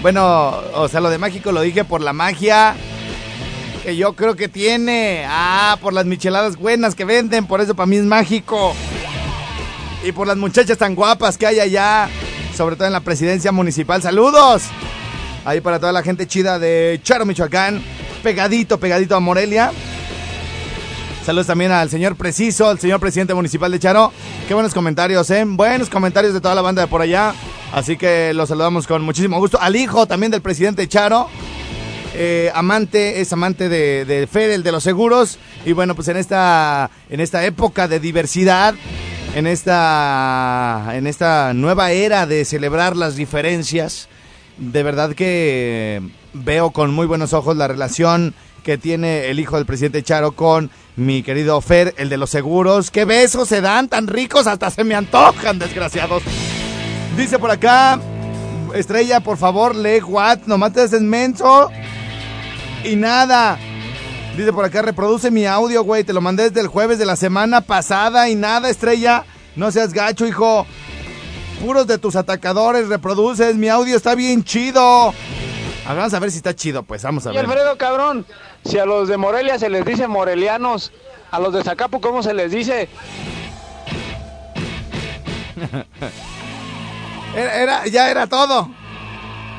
Bueno, 0.00 0.62
o 0.74 0.88
sea, 0.88 1.00
lo 1.00 1.10
de 1.10 1.18
mágico 1.18 1.52
lo 1.52 1.60
dije 1.60 1.84
por 1.84 2.00
la 2.00 2.14
magia 2.14 2.74
que 3.84 3.96
yo 3.96 4.14
creo 4.14 4.34
que 4.34 4.48
tiene. 4.48 5.26
Ah, 5.28 5.76
por 5.82 5.92
las 5.92 6.06
micheladas 6.06 6.56
buenas 6.56 6.94
que 6.94 7.04
venden, 7.04 7.46
por 7.46 7.60
eso 7.60 7.74
para 7.74 7.86
mí 7.86 7.96
es 7.96 8.04
mágico. 8.04 8.74
Y 10.02 10.12
por 10.12 10.26
las 10.26 10.38
muchachas 10.38 10.78
tan 10.78 10.94
guapas 10.94 11.36
que 11.36 11.46
hay 11.46 11.60
allá, 11.60 12.08
sobre 12.56 12.76
todo 12.76 12.86
en 12.86 12.94
la 12.94 13.00
presidencia 13.00 13.52
municipal. 13.52 14.00
¡Saludos! 14.00 14.62
Ahí 15.44 15.60
para 15.60 15.78
toda 15.78 15.92
la 15.92 16.02
gente 16.02 16.26
chida 16.26 16.58
de 16.58 17.00
Charo, 17.02 17.24
Michoacán. 17.26 17.82
Pegadito, 18.22 18.78
pegadito 18.78 19.16
a 19.16 19.20
Morelia. 19.20 19.72
Saludos 21.24 21.46
también 21.46 21.70
al 21.72 21.88
señor 21.90 22.16
Preciso, 22.16 22.68
al 22.68 22.78
señor 22.78 23.00
presidente 23.00 23.34
municipal 23.34 23.70
de 23.70 23.78
Charo. 23.78 24.12
Qué 24.48 24.54
buenos 24.54 24.74
comentarios, 24.74 25.30
¿eh? 25.30 25.44
Buenos 25.46 25.88
comentarios 25.88 26.34
de 26.34 26.40
toda 26.40 26.54
la 26.54 26.62
banda 26.62 26.82
de 26.82 26.88
por 26.88 27.00
allá. 27.02 27.34
Así 27.72 27.96
que 27.96 28.32
los 28.34 28.48
saludamos 28.48 28.86
con 28.86 29.02
muchísimo 29.02 29.38
gusto. 29.38 29.58
Al 29.60 29.76
hijo 29.76 30.06
también 30.06 30.32
del 30.32 30.42
presidente 30.42 30.88
Charo. 30.88 31.28
eh, 32.14 32.50
amante, 32.54 33.20
es 33.20 33.32
amante 33.32 33.68
de, 33.68 34.04
de 34.04 34.26
de 34.58 34.72
los 34.72 34.82
seguros. 34.82 35.38
Y 35.64 35.72
bueno, 35.72 35.94
pues 35.94 36.08
en 36.08 36.16
esta, 36.16 36.90
en 37.08 37.20
esta 37.20 37.44
época 37.44 37.88
de 37.88 38.00
diversidad, 38.00 38.74
en 39.34 39.46
esta, 39.46 40.90
en 40.92 41.06
esta 41.06 41.52
nueva 41.54 41.92
era 41.92 42.26
de 42.26 42.44
celebrar 42.44 42.96
las 42.96 43.16
diferencias, 43.16 44.08
de 44.60 44.82
verdad 44.82 45.14
que 45.14 46.02
veo 46.34 46.70
con 46.70 46.92
muy 46.92 47.06
buenos 47.06 47.32
ojos 47.32 47.56
la 47.56 47.66
relación 47.66 48.34
que 48.62 48.76
tiene 48.76 49.30
el 49.30 49.40
hijo 49.40 49.56
del 49.56 49.64
presidente 49.64 50.02
Charo 50.02 50.32
con 50.32 50.70
mi 50.96 51.22
querido 51.22 51.60
Fer, 51.62 51.94
el 51.96 52.10
de 52.10 52.18
los 52.18 52.30
seguros. 52.30 52.90
¡Qué 52.90 53.06
besos 53.06 53.48
se 53.48 53.62
dan 53.62 53.88
tan 53.88 54.06
ricos! 54.06 54.46
Hasta 54.46 54.70
se 54.70 54.84
me 54.84 54.94
antojan, 54.94 55.58
desgraciados. 55.58 56.22
Dice 57.16 57.38
por 57.38 57.50
acá, 57.50 57.98
Estrella, 58.74 59.20
por 59.20 59.38
favor, 59.38 59.74
lee 59.74 60.02
what, 60.02 60.40
nomás 60.46 60.74
te 60.74 60.82
haces 60.82 61.00
menso 61.00 61.70
y 62.84 62.96
nada. 62.96 63.58
Dice 64.36 64.52
por 64.52 64.66
acá, 64.66 64.82
reproduce 64.82 65.30
mi 65.30 65.46
audio, 65.46 65.82
güey, 65.82 66.04
te 66.04 66.12
lo 66.12 66.20
mandé 66.20 66.50
desde 66.50 66.60
el 66.60 66.68
jueves 66.68 66.98
de 66.98 67.06
la 67.06 67.16
semana 67.16 67.62
pasada 67.62 68.28
y 68.28 68.34
nada, 68.34 68.68
Estrella. 68.68 69.24
No 69.56 69.72
seas 69.72 69.94
gacho, 69.94 70.26
hijo. 70.26 70.66
Puros 71.60 71.86
de 71.86 71.98
tus 71.98 72.16
atacadores 72.16 72.88
reproduces, 72.88 73.54
mi 73.56 73.68
audio 73.68 73.96
está 73.96 74.14
bien 74.14 74.42
chido. 74.44 75.12
Vamos 75.86 76.14
a 76.14 76.18
ver 76.18 76.30
si 76.30 76.38
está 76.38 76.54
chido, 76.54 76.82
pues 76.82 77.02
vamos 77.02 77.26
a 77.26 77.32
Y 77.32 77.36
ver. 77.36 77.44
Alfredo, 77.44 77.76
cabrón, 77.76 78.24
si 78.64 78.78
a 78.78 78.86
los 78.86 79.08
de 79.08 79.16
Morelia 79.16 79.58
se 79.58 79.68
les 79.68 79.84
dice 79.84 80.06
morelianos, 80.08 80.92
a 81.30 81.38
los 81.40 81.52
de 81.52 81.62
Zacapu, 81.62 82.00
¿cómo 82.00 82.22
se 82.22 82.32
les 82.34 82.50
dice? 82.52 82.88
Era, 87.34 87.54
era- 87.62 87.86
ya 87.86 88.10
era 88.10 88.26
todo. 88.26 88.68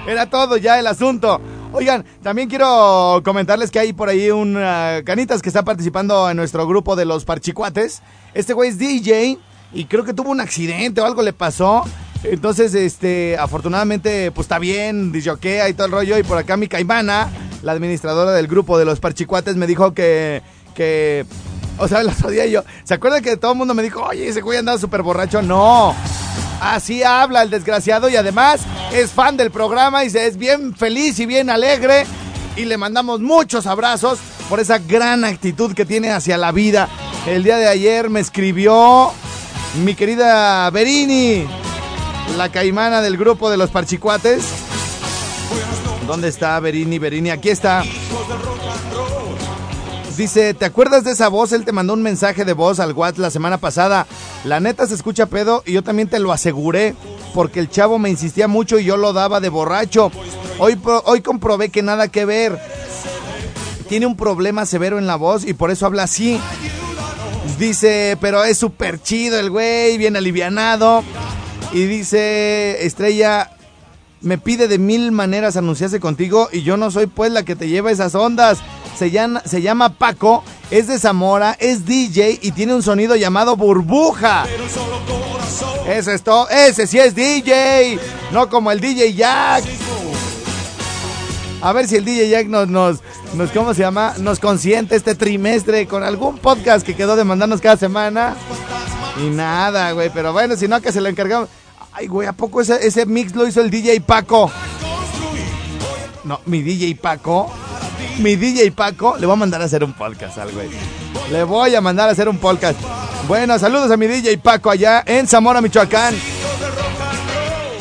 Era 0.05 0.29
todo 0.29 0.57
ya 0.57 0.77
el 0.79 0.87
asunto. 0.87 1.39
Oigan, 1.71 2.03
también 2.21 2.49
quiero 2.49 3.21
comentarles 3.23 3.71
que 3.71 3.79
hay 3.79 3.93
por 3.93 4.09
ahí 4.09 4.29
un 4.29 4.57
ah, 4.57 4.99
Canitas 5.05 5.41
que 5.41 5.47
está 5.47 5.63
participando 5.63 6.29
en 6.29 6.35
nuestro 6.35 6.67
grupo 6.67 6.97
de 6.97 7.05
los 7.05 7.23
Parchicuates. 7.23 8.01
Este 8.33 8.51
güey 8.53 8.71
es 8.71 8.77
DJ 8.77 9.37
y 9.73 9.85
creo 9.85 10.03
que 10.03 10.13
tuvo 10.13 10.31
un 10.31 10.41
accidente 10.41 11.01
o 11.01 11.05
algo 11.05 11.21
le 11.21 11.33
pasó. 11.33 11.83
Entonces, 12.23 12.73
este, 12.75 13.37
afortunadamente, 13.37 14.31
pues 14.31 14.45
está 14.45 14.59
bien, 14.59 15.11
disjoquea 15.11 15.69
y 15.69 15.73
todo 15.73 15.87
el 15.87 15.91
rollo. 15.91 16.17
Y 16.17 16.23
por 16.23 16.37
acá 16.37 16.57
mi 16.57 16.67
caimana, 16.67 17.29
la 17.63 17.71
administradora 17.71 18.31
del 18.31 18.47
grupo 18.47 18.77
de 18.77 18.85
los 18.85 18.99
Parchicuates, 18.99 19.55
me 19.55 19.67
dijo 19.67 19.93
que, 19.93 20.41
que, 20.75 21.25
o 21.77 21.87
sea, 21.87 22.03
la 22.03 22.13
sabía 22.13 22.45
yo. 22.45 22.63
¿Se 22.83 22.93
acuerdan 22.93 23.23
que 23.23 23.37
todo 23.37 23.53
el 23.53 23.57
mundo 23.57 23.73
me 23.73 23.83
dijo, 23.83 24.03
oye, 24.03 24.27
ese 24.27 24.41
güey 24.41 24.57
andaba 24.59 24.77
súper 24.77 25.01
borracho? 25.01 25.41
No. 25.41 25.95
Así 26.61 27.01
habla 27.01 27.41
el 27.41 27.49
desgraciado 27.49 28.07
y 28.07 28.15
además 28.15 28.61
es 28.93 29.09
fan 29.09 29.35
del 29.35 29.49
programa 29.49 30.03
y 30.03 30.11
se 30.11 30.27
es 30.27 30.37
bien 30.37 30.75
feliz 30.75 31.19
y 31.19 31.25
bien 31.25 31.49
alegre. 31.49 32.05
Y 32.55 32.65
le 32.65 32.77
mandamos 32.77 33.19
muchos 33.19 33.65
abrazos 33.65 34.19
por 34.47 34.59
esa 34.59 34.77
gran 34.77 35.23
actitud 35.23 35.73
que 35.73 35.85
tiene 35.85 36.11
hacia 36.11 36.37
la 36.37 36.51
vida. 36.51 36.87
El 37.25 37.43
día 37.43 37.57
de 37.57 37.67
ayer 37.67 38.11
me 38.11 38.19
escribió 38.19 39.11
mi 39.75 39.95
querida 39.95 40.69
Berini, 40.69 41.45
la 42.37 42.49
caimana 42.49 43.01
del 43.01 43.17
grupo 43.17 43.49
de 43.49 43.57
los 43.57 43.69
Parchicuates. 43.69 44.43
¿Dónde 46.07 46.27
está 46.27 46.59
Berini? 46.59 46.99
Berini, 46.99 47.29
aquí 47.29 47.49
está. 47.49 47.83
Dice, 50.17 50.53
¿te 50.53 50.65
acuerdas 50.65 51.03
de 51.03 51.11
esa 51.11 51.29
voz? 51.29 51.51
Él 51.53 51.63
te 51.63 51.71
mandó 51.71 51.93
un 51.93 52.03
mensaje 52.03 52.43
de 52.43 52.53
voz 52.53 52.79
al 52.79 52.93
WhatsApp 52.93 53.19
la 53.19 53.31
semana 53.31 53.57
pasada. 53.57 54.07
La 54.43 54.59
neta 54.59 54.85
se 54.85 54.93
escucha 54.93 55.25
pedo 55.25 55.63
y 55.65 55.73
yo 55.73 55.83
también 55.83 56.09
te 56.09 56.19
lo 56.19 56.31
aseguré 56.31 56.95
porque 57.33 57.59
el 57.59 57.69
chavo 57.69 57.97
me 57.97 58.09
insistía 58.09 58.47
mucho 58.47 58.77
y 58.77 58.83
yo 58.83 58.97
lo 58.97 59.13
daba 59.13 59.39
de 59.39 59.49
borracho. 59.49 60.11
Hoy, 60.59 60.77
hoy 61.05 61.21
comprobé 61.21 61.69
que 61.69 61.81
nada 61.81 62.09
que 62.09 62.25
ver. 62.25 62.59
Tiene 63.87 64.05
un 64.05 64.17
problema 64.17 64.65
severo 64.65 64.99
en 64.99 65.07
la 65.07 65.15
voz 65.15 65.45
y 65.45 65.53
por 65.53 65.71
eso 65.71 65.85
habla 65.85 66.03
así. 66.03 66.39
Dice, 67.57 68.17
pero 68.21 68.43
es 68.43 68.57
súper 68.57 69.01
chido 69.01 69.39
el 69.39 69.49
güey, 69.49 69.97
bien 69.97 70.15
alivianado. 70.15 71.03
Y 71.73 71.85
dice, 71.85 72.85
Estrella, 72.85 73.51
me 74.21 74.37
pide 74.37 74.67
de 74.67 74.77
mil 74.77 75.11
maneras 75.11 75.57
anunciarse 75.57 75.99
contigo 75.99 76.49
y 76.51 76.61
yo 76.63 76.77
no 76.77 76.91
soy 76.91 77.07
pues 77.07 77.31
la 77.31 77.43
que 77.43 77.55
te 77.55 77.67
lleva 77.67 77.91
esas 77.91 78.15
ondas. 78.15 78.59
Se 78.97 79.09
llama, 79.09 79.41
se 79.45 79.61
llama 79.61 79.97
Paco, 79.97 80.43
es 80.69 80.87
de 80.87 80.99
Zamora, 80.99 81.55
es 81.59 81.85
DJ 81.85 82.39
y 82.41 82.51
tiene 82.51 82.75
un 82.75 82.83
sonido 82.83 83.15
llamado 83.15 83.55
burbuja. 83.55 84.45
Ese 85.87 86.13
es 86.13 86.23
todo, 86.23 86.47
ese 86.49 86.85
sí 86.85 86.99
es 86.99 87.15
DJ, 87.15 87.99
no 88.31 88.49
como 88.49 88.71
el 88.71 88.79
DJ 88.79 89.13
Jack. 89.13 89.63
A 91.61 91.73
ver 91.73 91.87
si 91.87 91.95
el 91.95 92.05
DJ 92.05 92.29
Jack 92.29 92.47
nos, 92.47 92.67
nos, 92.67 92.99
nos, 93.35 93.51
¿cómo 93.51 93.73
se 93.73 93.81
llama? 93.81 94.15
Nos 94.17 94.39
consiente 94.39 94.95
este 94.95 95.13
trimestre 95.13 95.85
con 95.85 96.03
algún 96.03 96.39
podcast 96.39 96.85
que 96.85 96.95
quedó 96.95 97.15
de 97.15 97.23
mandarnos 97.23 97.61
cada 97.61 97.77
semana. 97.77 98.35
Y 99.17 99.29
nada, 99.29 99.91
güey, 99.91 100.09
pero 100.09 100.33
bueno, 100.33 100.55
si 100.55 100.67
no, 100.67 100.81
que 100.81 100.91
se 100.91 101.01
lo 101.01 101.09
encargamos. 101.09 101.49
Ay, 101.93 102.07
güey, 102.07 102.27
¿a 102.27 102.33
poco 102.33 102.61
ese, 102.61 102.85
ese 102.85 103.05
mix 103.05 103.35
lo 103.35 103.45
hizo 103.47 103.61
el 103.61 103.69
DJ 103.69 104.01
Paco? 104.01 104.51
No, 106.23 106.39
mi 106.45 106.63
DJ 106.63 106.95
Paco. 106.95 107.51
Mi 108.19 108.35
DJ 108.35 108.71
Paco. 108.71 109.17
Le 109.19 109.27
voy 109.27 109.33
a 109.33 109.37
mandar 109.37 109.61
a 109.61 109.65
hacer 109.65 109.83
un 109.83 109.93
podcast 109.93 110.39
al 110.39 110.51
güey. 110.51 110.69
Le 111.31 111.43
voy 111.43 111.75
a 111.75 111.81
mandar 111.81 112.09
a 112.09 112.13
hacer 112.13 112.27
un 112.27 112.37
podcast. 112.37 112.79
Bueno, 113.27 113.59
saludos 113.59 113.91
a 113.91 113.97
mi 113.97 114.07
DJ 114.07 114.39
Paco 114.39 114.71
allá 114.71 115.03
en 115.05 115.27
Zamora, 115.27 115.61
Michoacán. 115.61 116.15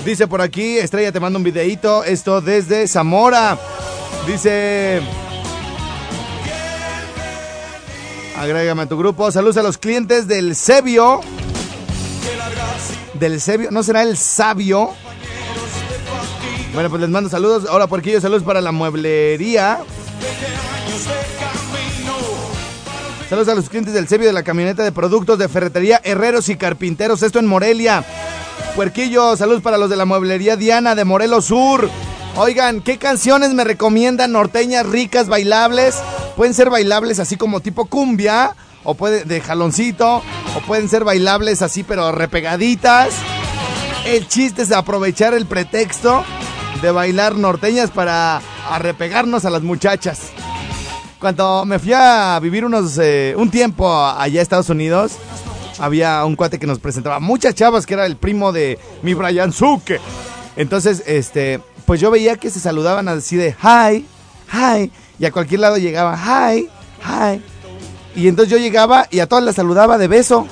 Dice 0.04 0.26
por 0.26 0.40
aquí, 0.40 0.78
Estrella, 0.78 1.12
te 1.12 1.20
mando 1.20 1.38
un 1.38 1.44
videíto. 1.44 2.04
Esto 2.04 2.40
desde 2.40 2.86
Zamora. 2.88 3.58
Dice. 4.26 5.00
Agrégame 8.36 8.82
a 8.82 8.86
tu 8.86 8.96
grupo. 8.96 9.30
Saludos 9.30 9.56
a 9.56 9.62
los 9.62 9.76
clientes 9.76 10.26
del 10.26 10.56
Sebio. 10.56 11.20
Del 13.14 13.40
Sebio. 13.40 13.70
¿No 13.70 13.82
será 13.82 14.02
el 14.02 14.16
Sabio? 14.16 14.94
Bueno, 16.72 16.88
pues 16.88 17.00
les 17.00 17.10
mando 17.10 17.28
saludos. 17.28 17.66
Ahora 17.68 17.86
por 17.86 18.00
aquí 18.00 18.12
yo 18.12 18.20
saludos 18.20 18.42
para 18.42 18.60
la 18.60 18.72
mueblería. 18.72 19.80
Saludos 23.28 23.48
a 23.48 23.54
los 23.54 23.68
clientes 23.68 23.94
del 23.94 24.08
Sebio 24.08 24.26
de 24.26 24.32
la 24.32 24.42
camioneta 24.42 24.82
de 24.82 24.90
productos 24.90 25.38
de 25.38 25.48
ferretería, 25.48 26.00
herreros 26.02 26.48
y 26.48 26.56
carpinteros. 26.56 27.22
Esto 27.22 27.38
en 27.38 27.46
Morelia. 27.46 28.04
Puerquillo, 28.74 29.36
saludos 29.36 29.62
para 29.62 29.78
los 29.78 29.90
de 29.90 29.96
la 29.96 30.04
mueblería 30.04 30.56
Diana 30.56 30.94
de 30.94 31.04
Morelos 31.04 31.44
Sur. 31.44 31.90
Oigan, 32.36 32.80
¿qué 32.80 32.96
canciones 32.96 33.52
me 33.54 33.64
recomiendan 33.64 34.32
norteñas, 34.32 34.86
ricas, 34.86 35.28
bailables? 35.28 35.96
Pueden 36.36 36.54
ser 36.54 36.70
bailables 36.70 37.18
así 37.18 37.36
como 37.36 37.60
tipo 37.60 37.86
cumbia 37.86 38.54
o 38.84 38.94
puede 38.94 39.24
de 39.24 39.40
jaloncito, 39.40 40.22
o 40.56 40.60
pueden 40.66 40.88
ser 40.88 41.04
bailables 41.04 41.62
así, 41.62 41.82
pero 41.82 42.12
repegaditas. 42.12 43.14
El 44.06 44.26
chiste 44.26 44.62
es 44.62 44.72
aprovechar 44.72 45.34
el 45.34 45.46
pretexto 45.46 46.24
de 46.80 46.90
bailar 46.90 47.36
norteñas 47.36 47.90
para 47.90 48.40
arrepegarnos 48.70 49.44
a 49.44 49.50
las 49.50 49.62
muchachas. 49.62 50.30
Cuando 51.18 51.66
me 51.66 51.78
fui 51.78 51.92
a 51.92 52.38
vivir 52.40 52.64
unos 52.64 52.96
eh, 52.98 53.34
un 53.36 53.50
tiempo 53.50 53.94
allá 53.94 54.40
a 54.40 54.42
Estados 54.42 54.70
Unidos, 54.70 55.12
había 55.78 56.24
un 56.24 56.36
cuate 56.36 56.58
que 56.58 56.66
nos 56.66 56.78
presentaba 56.78 57.20
muchas 57.20 57.54
chavas 57.54 57.84
que 57.84 57.94
era 57.94 58.06
el 58.06 58.16
primo 58.16 58.52
de 58.52 58.78
mi 59.02 59.12
Brian 59.12 59.52
Zuke. 59.52 60.00
Entonces, 60.56 61.02
este, 61.06 61.60
pues 61.90 62.00
yo 62.00 62.12
veía 62.12 62.36
que 62.36 62.50
se 62.50 62.60
saludaban 62.60 63.08
así 63.08 63.34
de 63.34 63.48
hi, 63.60 64.06
hi, 64.52 64.92
y 65.18 65.24
a 65.24 65.32
cualquier 65.32 65.58
lado 65.58 65.76
llegaba 65.76 66.16
hi, 66.16 66.68
hi. 67.02 67.42
Y 68.14 68.28
entonces 68.28 68.48
yo 68.52 68.58
llegaba 68.58 69.08
y 69.10 69.18
a 69.18 69.26
todas 69.26 69.42
las 69.42 69.56
saludaba 69.56 69.98
de 69.98 70.06
beso. 70.06 70.46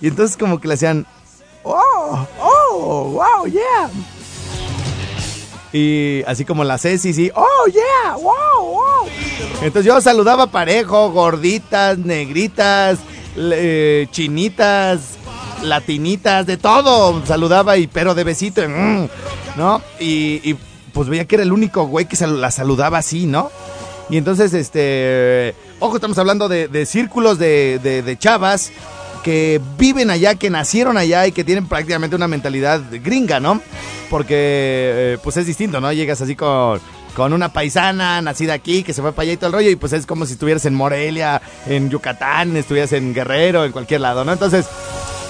Y 0.00 0.08
entonces 0.08 0.36
como 0.36 0.60
que 0.60 0.66
le 0.66 0.74
hacían, 0.74 1.06
oh, 1.62 2.26
oh, 2.40 3.04
wow, 3.04 3.46
yeah. 3.46 3.88
Y 5.72 6.24
así 6.26 6.44
como 6.44 6.64
la 6.64 6.76
Ceci, 6.76 7.14
sí, 7.14 7.30
oh, 7.36 7.68
yeah, 7.72 8.16
wow, 8.16 8.72
wow. 8.72 9.08
Entonces 9.62 9.84
yo 9.84 10.00
saludaba 10.00 10.48
parejo, 10.48 11.12
gorditas, 11.12 11.98
negritas, 11.98 12.98
le- 13.36 14.08
chinitas, 14.10 15.18
latinitas, 15.62 16.46
de 16.46 16.56
todo. 16.56 17.24
Saludaba 17.24 17.76
y 17.76 17.86
pero 17.86 18.16
de 18.16 18.24
besito, 18.24 18.60
mm, 18.68 19.06
¿no? 19.56 19.80
Y, 20.00 20.40
y, 20.50 20.58
pues 20.92 21.08
veía 21.08 21.24
que 21.24 21.36
era 21.36 21.44
el 21.44 21.52
único 21.52 21.86
güey 21.86 22.06
que 22.06 22.16
la 22.26 22.50
saludaba 22.50 22.98
así, 22.98 23.26
¿no? 23.26 23.50
Y 24.10 24.16
entonces, 24.16 24.52
este, 24.54 25.54
ojo, 25.78 25.96
estamos 25.96 26.18
hablando 26.18 26.48
de, 26.48 26.84
círculos 26.86 27.38
de, 27.38 27.78
de- 27.82 28.18
chavas 28.18 28.72
que 29.22 29.60
viven 29.78 30.10
allá, 30.10 30.34
que 30.34 30.50
nacieron 30.50 30.96
allá 30.96 31.26
y 31.26 31.32
que 31.32 31.44
tienen 31.44 31.66
prácticamente 31.66 32.16
una 32.16 32.26
mentalidad 32.26 32.80
gringa, 32.90 33.38
¿no? 33.38 33.60
Porque, 34.08 34.34
eh, 34.34 35.18
pues 35.22 35.36
es 35.36 35.46
distinto, 35.46 35.80
¿no? 35.80 35.92
Llegas 35.92 36.20
así 36.20 36.34
con, 36.34 36.80
con 37.14 37.32
una 37.32 37.52
paisana 37.52 38.20
nacida 38.20 38.54
aquí, 38.54 38.82
que 38.82 38.92
se 38.92 39.02
fue 39.02 39.12
para 39.12 39.30
allá 39.30 39.46
el 39.46 39.52
rollo, 39.52 39.70
y 39.70 39.76
pues 39.76 39.92
es 39.92 40.06
como 40.06 40.26
si 40.26 40.32
estuvieras 40.32 40.64
en 40.64 40.74
Morelia, 40.74 41.40
en 41.66 41.88
Yucatán, 41.90 42.56
estuvieras 42.56 42.92
en 42.92 43.14
Guerrero, 43.14 43.64
en 43.64 43.70
cualquier 43.70 44.00
lado, 44.00 44.24
¿no? 44.24 44.32
Entonces, 44.32 44.66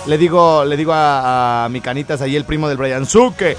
le 0.07 0.19
digo, 0.19 0.65
le 0.65 0.77
digo 0.77 0.93
a, 0.95 1.69
mi 1.71 1.81
canitas 1.81 2.21
ahí, 2.23 2.37
el 2.37 2.45
primo 2.45 2.69
del 2.69 2.79
Brian 2.79 3.07
Zuke, 3.07 3.57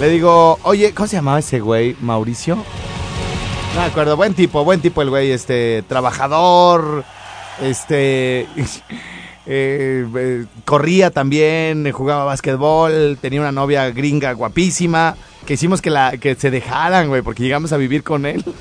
le 0.00 0.08
digo, 0.08 0.58
oye, 0.62 0.92
¿cómo 0.92 1.06
se 1.06 1.16
llamaba 1.16 1.38
ese 1.38 1.60
güey? 1.60 1.96
¿Mauricio? 2.00 2.56
No 2.56 3.80
me 3.80 3.86
acuerdo, 3.86 4.16
buen 4.16 4.34
tipo, 4.34 4.64
buen 4.64 4.80
tipo 4.80 5.02
el 5.02 5.10
güey, 5.10 5.30
este, 5.30 5.82
trabajador, 5.88 7.04
este, 7.62 8.40
eh, 9.46 10.06
eh, 10.16 10.44
corría 10.64 11.10
también, 11.10 11.90
jugaba 11.92 12.24
básquetbol, 12.24 13.18
tenía 13.20 13.40
una 13.40 13.52
novia 13.52 13.90
gringa 13.90 14.32
guapísima, 14.32 15.16
que 15.46 15.54
hicimos 15.54 15.80
que, 15.80 15.90
la, 15.90 16.16
que 16.18 16.34
se 16.34 16.50
dejaran, 16.50 17.08
güey, 17.08 17.22
porque 17.22 17.42
llegamos 17.42 17.72
a 17.72 17.76
vivir 17.76 18.02
con 18.02 18.26
él. 18.26 18.44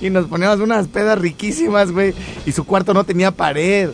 Y 0.00 0.10
nos 0.10 0.26
poníamos 0.26 0.60
unas 0.60 0.86
pedas 0.88 1.18
riquísimas, 1.18 1.90
güey, 1.90 2.12
y 2.44 2.52
su 2.52 2.64
cuarto 2.64 2.92
no 2.92 3.04
tenía 3.04 3.30
pared. 3.30 3.88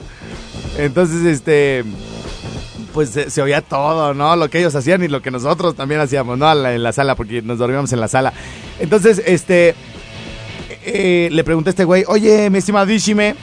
Entonces, 0.77 1.25
este, 1.25 1.85
pues 2.93 3.11
se, 3.11 3.43
oía 3.43 3.63
todo, 3.63 4.15
¿no? 4.15 4.37
Lo 4.37 4.51
que 4.51 4.59
ellos 4.59 4.75
hacían 4.75 5.03
y 5.03 5.09
lo 5.09 5.23
que 5.23 5.31
nosotros 5.31 5.75
también 5.75 6.01
hacíamos, 6.01 6.39
¿no? 6.39 6.51
En 6.51 6.63
la, 6.63 6.75
en 6.75 6.83
la 6.83 6.93
sala, 6.93 7.15
porque 7.15 7.43
nos 7.43 7.59
dormíamos 7.59 7.93
en 7.93 8.01
la 8.01 8.09
sala. 8.09 8.33
Entonces, 8.79 9.23
este, 9.25 9.75
eh, 10.85 11.29
le 11.31 11.45
pregunté 11.45 11.71
a 11.71 11.73
este 11.73 11.85
güey, 11.85 12.05
oye, 12.07 12.51
mi 12.51 12.59
estimadísime, 12.59 13.37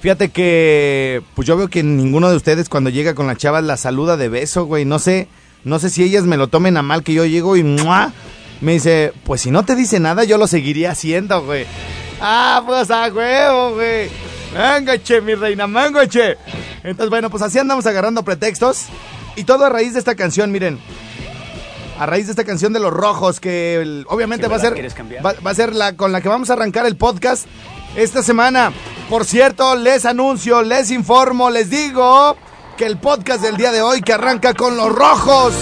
fíjate 0.00 0.30
que, 0.30 1.22
pues 1.34 1.46
yo 1.48 1.56
veo 1.56 1.68
que 1.68 1.82
ninguno 1.82 2.30
de 2.30 2.36
ustedes 2.36 2.68
cuando 2.68 2.90
llega 2.90 3.14
con 3.14 3.26
la 3.26 3.36
chava 3.36 3.60
la 3.60 3.76
saluda 3.76 4.16
de 4.16 4.28
beso, 4.28 4.64
güey, 4.64 4.84
no 4.84 4.98
sé, 4.98 5.28
no 5.64 5.78
sé 5.78 5.90
si 5.90 6.02
ellas 6.02 6.24
me 6.24 6.36
lo 6.36 6.48
tomen 6.48 6.76
a 6.76 6.82
mal 6.82 7.02
que 7.02 7.14
yo 7.14 7.24
llego 7.24 7.56
y 7.56 7.62
¡mua! 7.62 8.12
me 8.60 8.72
dice, 8.72 9.12
pues 9.24 9.40
si 9.42 9.50
no 9.50 9.64
te 9.64 9.74
dice 9.74 10.00
nada, 10.00 10.24
yo 10.24 10.38
lo 10.38 10.46
seguiría 10.46 10.92
haciendo, 10.92 11.44
güey. 11.44 11.66
Ah, 12.20 12.62
pues 12.66 12.90
a 12.90 13.08
huevo, 13.08 13.74
güey. 13.74 14.08
Venga, 14.56 15.02
che, 15.02 15.20
mi 15.20 15.34
reina, 15.34 15.66
venga, 15.66 16.06
che. 16.08 16.36
Entonces, 16.82 17.10
bueno, 17.10 17.30
pues 17.30 17.42
así 17.42 17.58
andamos 17.58 17.86
agarrando 17.86 18.22
pretextos. 18.22 18.86
Y 19.36 19.44
todo 19.44 19.64
a 19.64 19.68
raíz 19.68 19.92
de 19.92 19.98
esta 19.98 20.14
canción, 20.14 20.50
miren. 20.50 20.78
A 21.98 22.06
raíz 22.06 22.26
de 22.26 22.32
esta 22.32 22.44
canción 22.44 22.72
de 22.72 22.80
los 22.80 22.92
rojos, 22.92 23.40
que 23.40 23.76
el- 23.76 24.06
obviamente 24.08 24.48
va 24.48 24.56
a 24.56 24.60
ser. 24.60 24.74
Va, 25.24 25.34
va 25.44 25.50
a 25.50 25.54
ser 25.54 25.74
la 25.74 25.94
con 25.96 26.12
la 26.12 26.20
que 26.20 26.28
vamos 26.28 26.50
a 26.50 26.54
arrancar 26.54 26.86
el 26.86 26.96
podcast 26.96 27.46
esta 27.96 28.22
semana. 28.22 28.72
Por 29.10 29.24
cierto, 29.24 29.74
les 29.76 30.04
anuncio, 30.04 30.62
les 30.62 30.90
informo, 30.90 31.50
les 31.50 31.70
digo 31.70 32.36
que 32.76 32.84
el 32.86 32.98
podcast 32.98 33.42
del 33.42 33.56
día 33.56 33.72
de 33.72 33.80
hoy 33.82 34.02
que 34.02 34.12
arranca 34.12 34.52
con 34.54 34.76
los 34.76 34.92
rojos 34.94 35.54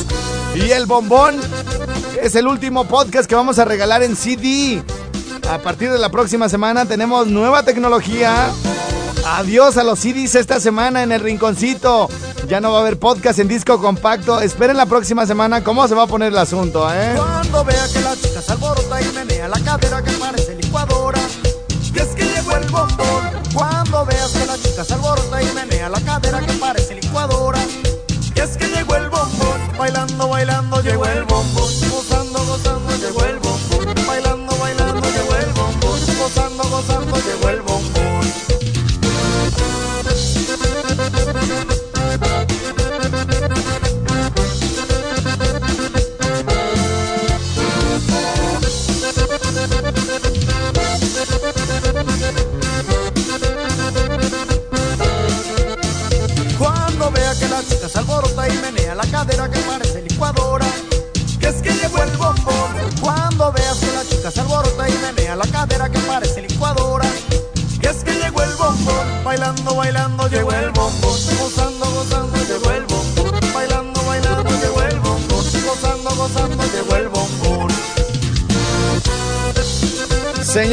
y 0.56 0.70
el 0.70 0.86
bombón 0.86 1.36
es 2.22 2.34
el 2.34 2.46
último 2.48 2.84
podcast 2.88 3.28
que 3.28 3.34
vamos 3.36 3.58
a 3.60 3.64
regalar 3.64 4.02
en 4.02 4.16
CD. 4.16 4.82
A 5.50 5.58
partir 5.58 5.90
de 5.92 5.98
la 5.98 6.08
próxima 6.08 6.48
semana 6.48 6.86
tenemos 6.86 7.26
nueva 7.28 7.62
tecnología. 7.64 8.50
Adiós 9.26 9.78
a 9.78 9.84
los 9.84 10.00
CDs 10.00 10.34
esta 10.34 10.60
semana 10.60 11.02
en 11.02 11.10
el 11.10 11.20
rinconcito. 11.20 12.08
Ya 12.46 12.60
no 12.60 12.72
va 12.72 12.78
a 12.78 12.80
haber 12.82 12.98
podcast 12.98 13.38
en 13.38 13.48
disco 13.48 13.80
compacto. 13.80 14.40
Esperen 14.40 14.76
la 14.76 14.84
próxima 14.86 15.24
semana 15.26 15.64
cómo 15.64 15.88
se 15.88 15.94
va 15.94 16.02
a 16.02 16.06
poner 16.06 16.28
el 16.28 16.38
asunto, 16.38 16.86
¿eh? 16.92 17.14
Cuando 17.16 17.64
vea 17.64 17.86
que 17.90 18.00
la 18.00 18.14
chica 18.16 18.42
se 18.42 18.52
alborota 18.52 19.00
y 19.00 19.12
menea 19.14 19.48
la 19.48 19.58
cadera 19.60 20.02
que 20.02 20.10
parece 20.12 20.54
licuadora. 20.56 21.20
Y 21.94 21.98
es 21.98 22.08
que 22.08 22.24
llegó 22.24 22.52
el 22.52 22.68
bombón. 22.70 23.30
Cuando 23.54 24.04
veas 24.04 24.30
que 24.30 24.46
la 24.46 24.58
chica 24.58 24.84
se 24.84 24.92
alborota 24.92 25.42
y 25.42 25.46
menea 25.54 25.88
la 25.88 26.00
cadera 26.00 26.40
que 26.40 26.52
parece 26.54 26.94
licuadora. 26.96 27.60
Y 28.34 28.40
es 28.40 28.56
que 28.58 28.68
llegó 28.68 28.96
el 28.96 29.08
bombón. 29.08 29.60
Bailando, 29.78 30.28
bailando, 30.28 30.82
llegó 30.82 31.06
el 31.06 31.24
bombón. 31.24 31.83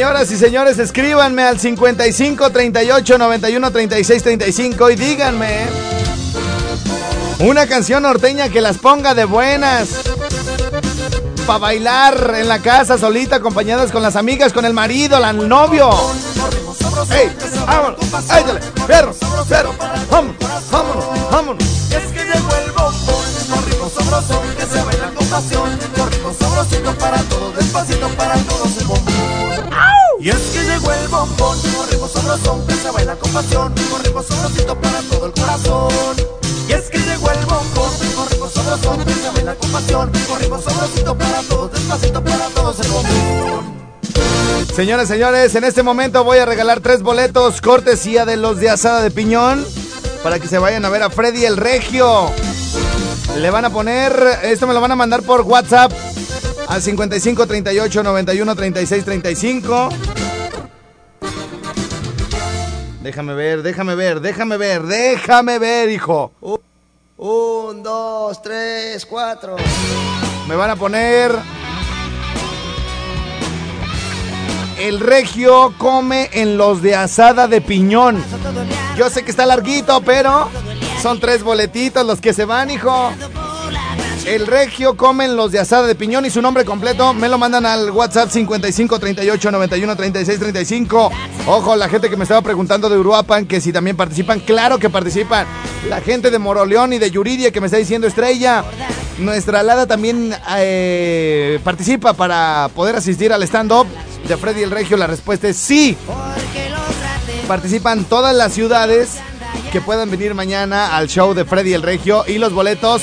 Señoras 0.02 0.32
y 0.32 0.36
señores, 0.36 0.78
escríbanme 0.80 1.44
al 1.44 1.60
55 1.60 2.50
38 2.50 3.18
91 3.18 3.70
36 3.70 4.22
35 4.24 4.90
y 4.90 4.96
díganme 4.96 5.66
una 7.38 7.68
canción 7.68 8.02
norteña 8.02 8.48
que 8.48 8.60
las 8.60 8.78
ponga 8.78 9.14
de 9.14 9.24
buenas. 9.26 9.90
Para 11.46 11.60
bailar 11.60 12.34
en 12.36 12.48
la 12.48 12.58
casa 12.58 12.98
solita, 12.98 13.36
acompañadas 13.36 13.92
con 13.92 14.02
las 14.02 14.16
amigas, 14.16 14.52
con 14.52 14.64
el 14.64 14.72
marido, 14.74 15.20
la- 15.20 15.32
novio. 15.32 15.88
¡Ey! 17.12 17.30
¡Vámonos! 17.64 18.00
¡Échale! 18.24 18.60
¡Fierro! 18.84 19.14
¡Fierro! 19.46 19.72
¡Vámonos! 20.10 20.36
¡Vámonos! 20.72 21.30
¡Vámonos! 21.30 21.62
Es 21.62 22.12
que 22.12 22.24
llegó 22.24 22.56
el 22.64 22.72
bombón, 22.72 23.24
con 23.48 23.64
ritmo 23.66 23.88
sabrosón 23.88 24.42
que 24.58 24.66
se 24.66 24.82
baila 24.82 25.10
con 25.14 25.26
pasión, 25.28 25.78
con 25.96 26.10
ritmo 26.10 26.34
sabrosito 26.36 26.92
para 26.98 27.18
todos, 27.22 27.54
despacito 27.54 28.08
para 28.16 28.34
todos 28.34 28.76
el 28.78 28.84
bombón. 28.86 29.11
El 31.00 31.08
bombón, 31.08 31.58
con 31.76 31.88
ritmo 31.90 32.08
sabrosón 32.08 32.66
que 32.66 32.74
se 32.74 32.90
baila 32.90 33.16
con 33.16 33.32
pasión, 33.32 33.72
con 33.90 34.04
ritmo 34.04 34.22
sabrosito 34.22 34.80
para 34.80 35.00
todo 35.02 35.26
el 35.26 35.32
corazón. 35.32 36.16
Y 36.68 36.72
es 36.72 36.90
que 36.90 36.98
llegó 36.98 37.30
el 37.30 37.46
bombón, 37.46 37.90
con 38.14 38.28
ritmo 38.28 38.48
sabrosón 38.48 39.04
que 39.04 39.12
se 39.12 39.30
baila 39.30 39.54
con 39.54 39.70
pasión, 39.70 40.12
con 40.28 40.40
ritmo 40.40 40.60
sabrosito 40.60 41.16
para 41.16 41.42
todos, 41.42 41.72
despacito 41.72 42.24
para 42.24 42.46
todos 42.48 42.80
el 42.80 42.88
bombón. 42.88 43.82
Señores, 44.74 45.08
señores, 45.08 45.54
en 45.54 45.64
este 45.64 45.82
momento 45.82 46.24
voy 46.24 46.38
a 46.38 46.46
regalar 46.46 46.80
tres 46.80 47.02
boletos 47.02 47.60
cortesía 47.60 48.24
de 48.24 48.36
los 48.36 48.58
de 48.58 48.70
Asada 48.70 49.02
de 49.02 49.10
Piñón 49.10 49.66
para 50.22 50.38
que 50.38 50.48
se 50.48 50.58
vayan 50.58 50.84
a 50.84 50.88
ver 50.88 51.02
a 51.02 51.10
Freddy 51.10 51.44
el 51.44 51.56
Regio. 51.56 52.30
Le 53.36 53.50
van 53.50 53.64
a 53.64 53.70
poner, 53.70 54.40
esto 54.42 54.66
me 54.66 54.74
lo 54.74 54.80
van 54.80 54.92
a 54.92 54.96
mandar 54.96 55.22
por 55.22 55.42
WhatsApp 55.42 55.92
al 56.68 56.80
55 56.80 57.46
38 57.46 58.02
91 58.02 58.56
36 58.56 59.04
35. 59.04 59.88
Déjame 63.02 63.34
ver, 63.34 63.62
déjame 63.62 63.96
ver, 63.96 64.20
déjame 64.20 64.56
ver, 64.56 64.82
déjame 64.84 65.58
ver, 65.58 65.90
hijo. 65.90 66.30
Un, 67.16 67.82
dos, 67.82 68.40
tres, 68.40 69.04
cuatro. 69.04 69.56
Me 70.46 70.54
van 70.54 70.70
a 70.70 70.76
poner. 70.76 71.32
El 74.78 75.00
regio 75.00 75.74
come 75.78 76.30
en 76.32 76.56
los 76.56 76.80
de 76.80 76.94
asada 76.94 77.48
de 77.48 77.60
piñón. 77.60 78.22
Yo 78.96 79.10
sé 79.10 79.24
que 79.24 79.32
está 79.32 79.46
larguito, 79.46 80.00
pero 80.02 80.48
son 81.02 81.18
tres 81.18 81.42
boletitos 81.42 82.06
los 82.06 82.20
que 82.20 82.32
se 82.32 82.44
van, 82.44 82.70
hijo. 82.70 83.12
El 84.26 84.46
regio 84.46 84.96
come 84.96 85.24
en 85.24 85.34
los 85.34 85.50
de 85.50 85.58
asada 85.58 85.86
de 85.86 85.96
piñón 85.96 86.24
y 86.24 86.30
su 86.30 86.40
nombre 86.40 86.64
completo 86.64 87.12
me 87.12 87.28
lo 87.28 87.38
mandan 87.38 87.66
al 87.66 87.90
WhatsApp 87.90 88.30
55 88.30 88.98
38 88.98 89.50
91 89.50 89.96
36 89.96 90.38
35. 90.38 91.10
Ojo, 91.46 91.74
la 91.74 91.88
gente 91.88 92.08
que 92.08 92.16
me 92.16 92.22
estaba 92.22 92.40
preguntando 92.40 92.88
de 92.88 92.98
Uruapan 92.98 93.46
que 93.46 93.60
si 93.60 93.72
también 93.72 93.96
participan, 93.96 94.38
claro 94.38 94.78
que 94.78 94.88
participan. 94.90 95.46
La 95.88 96.00
gente 96.00 96.30
de 96.30 96.38
Moroleón 96.38 96.92
y 96.92 96.98
de 96.98 97.10
Yuridia 97.10 97.50
que 97.50 97.60
me 97.60 97.66
está 97.66 97.78
diciendo 97.78 98.06
Estrella. 98.06 98.64
Nuestra 99.18 99.60
alada 99.60 99.86
también 99.86 100.32
eh, 100.56 101.58
participa 101.64 102.12
para 102.12 102.70
poder 102.76 102.94
asistir 102.94 103.32
al 103.32 103.42
stand-up 103.42 103.88
de 104.28 104.36
Freddy 104.36 104.62
el 104.62 104.70
Regio. 104.70 104.96
La 104.96 105.08
respuesta 105.08 105.48
es 105.48 105.56
sí. 105.56 105.96
Participan 107.48 108.04
todas 108.04 108.34
las 108.36 108.52
ciudades 108.52 109.18
que 109.72 109.80
puedan 109.80 110.10
venir 110.10 110.34
mañana 110.34 110.96
al 110.96 111.08
show 111.08 111.34
de 111.34 111.44
Freddy 111.44 111.74
el 111.74 111.82
Regio 111.82 112.24
y 112.28 112.38
los 112.38 112.52
boletos 112.52 113.02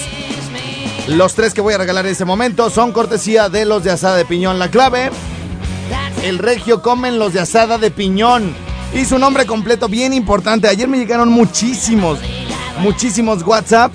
los 1.09 1.33
tres 1.33 1.53
que 1.53 1.61
voy 1.61 1.73
a 1.73 1.77
regalar 1.77 2.05
en 2.05 2.11
este 2.11 2.25
momento 2.25 2.69
son 2.69 2.91
cortesía 2.91 3.49
de 3.49 3.65
los 3.65 3.83
de 3.83 3.91
asada 3.91 4.15
de 4.15 4.25
piñón. 4.25 4.59
La 4.59 4.69
clave, 4.69 5.09
el 6.23 6.37
regio 6.37 6.81
comen 6.81 7.17
los 7.17 7.33
de 7.33 7.39
asada 7.39 7.77
de 7.77 7.89
piñón. 7.91 8.53
Y 8.93 9.05
su 9.05 9.17
nombre 9.17 9.45
completo 9.45 9.87
bien 9.87 10.13
importante. 10.13 10.67
Ayer 10.67 10.87
me 10.87 10.97
llegaron 10.97 11.29
muchísimos, 11.29 12.19
muchísimos 12.79 13.43
WhatsApp 13.43 13.91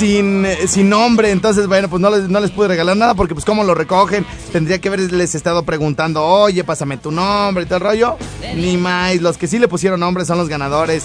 sin, 0.00 0.46
sin 0.66 0.88
nombre. 0.88 1.30
Entonces, 1.30 1.66
bueno, 1.66 1.88
pues 1.88 2.00
no 2.00 2.10
les, 2.10 2.28
no 2.28 2.40
les 2.40 2.50
pude 2.50 2.68
regalar 2.68 2.96
nada 2.96 3.14
porque 3.14 3.34
pues 3.34 3.44
cómo 3.44 3.62
lo 3.64 3.74
recogen. 3.74 4.24
Tendría 4.50 4.80
que 4.80 4.88
haberles 4.88 5.34
estado 5.34 5.62
preguntando, 5.62 6.24
oye, 6.24 6.64
pásame 6.64 6.96
tu 6.96 7.10
nombre 7.10 7.64
y 7.64 7.66
todo 7.66 7.76
el 7.76 7.82
rollo. 7.82 8.16
Ni 8.56 8.78
más. 8.78 9.20
Los 9.20 9.36
que 9.36 9.46
sí 9.46 9.58
le 9.58 9.68
pusieron 9.68 10.00
nombre 10.00 10.24
son 10.24 10.38
los 10.38 10.48
ganadores. 10.48 11.04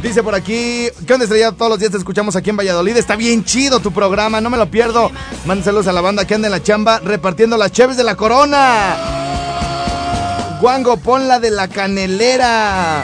Dice 0.00 0.22
por 0.22 0.34
aquí, 0.34 0.88
¿qué 1.06 1.12
onda 1.12 1.24
estrella? 1.24 1.50
Todos 1.52 1.70
los 1.70 1.78
días 1.80 1.90
te 1.90 1.98
escuchamos 1.98 2.36
aquí 2.36 2.50
en 2.50 2.56
Valladolid. 2.56 2.96
Está 2.96 3.16
bien 3.16 3.44
chido 3.44 3.80
tu 3.80 3.90
programa, 3.90 4.40
no 4.40 4.48
me 4.48 4.58
lo 4.58 4.70
pierdo. 4.70 5.10
Manden 5.44 5.64
saludos 5.64 5.88
a 5.88 5.92
la 5.92 6.00
banda 6.00 6.24
que 6.24 6.34
anda 6.34 6.46
en 6.46 6.52
la 6.52 6.62
chamba 6.62 7.00
repartiendo 7.00 7.56
las 7.56 7.72
cheves 7.72 7.96
de 7.96 8.04
la 8.04 8.14
corona. 8.14 8.96
Guango, 10.60 10.98
pon 10.98 11.26
la 11.26 11.40
de 11.40 11.50
la 11.50 11.66
canelera. 11.66 13.02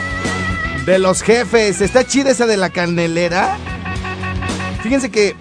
De 0.85 0.99
los 0.99 1.21
jefes. 1.21 1.81
¿Está 1.81 2.05
chida 2.07 2.31
esa 2.31 2.45
de 2.45 2.57
la 2.57 2.69
canelera? 2.69 3.57
Fíjense 4.83 5.11
que 5.11 5.35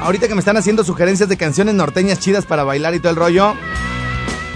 ahorita 0.00 0.28
que 0.28 0.34
me 0.34 0.40
están 0.40 0.56
haciendo 0.56 0.84
sugerencias 0.84 1.28
de 1.28 1.36
canciones 1.36 1.74
norteñas 1.74 2.18
chidas 2.18 2.46
para 2.46 2.64
bailar 2.64 2.94
y 2.94 3.00
todo 3.00 3.10
el 3.10 3.16
rollo, 3.16 3.54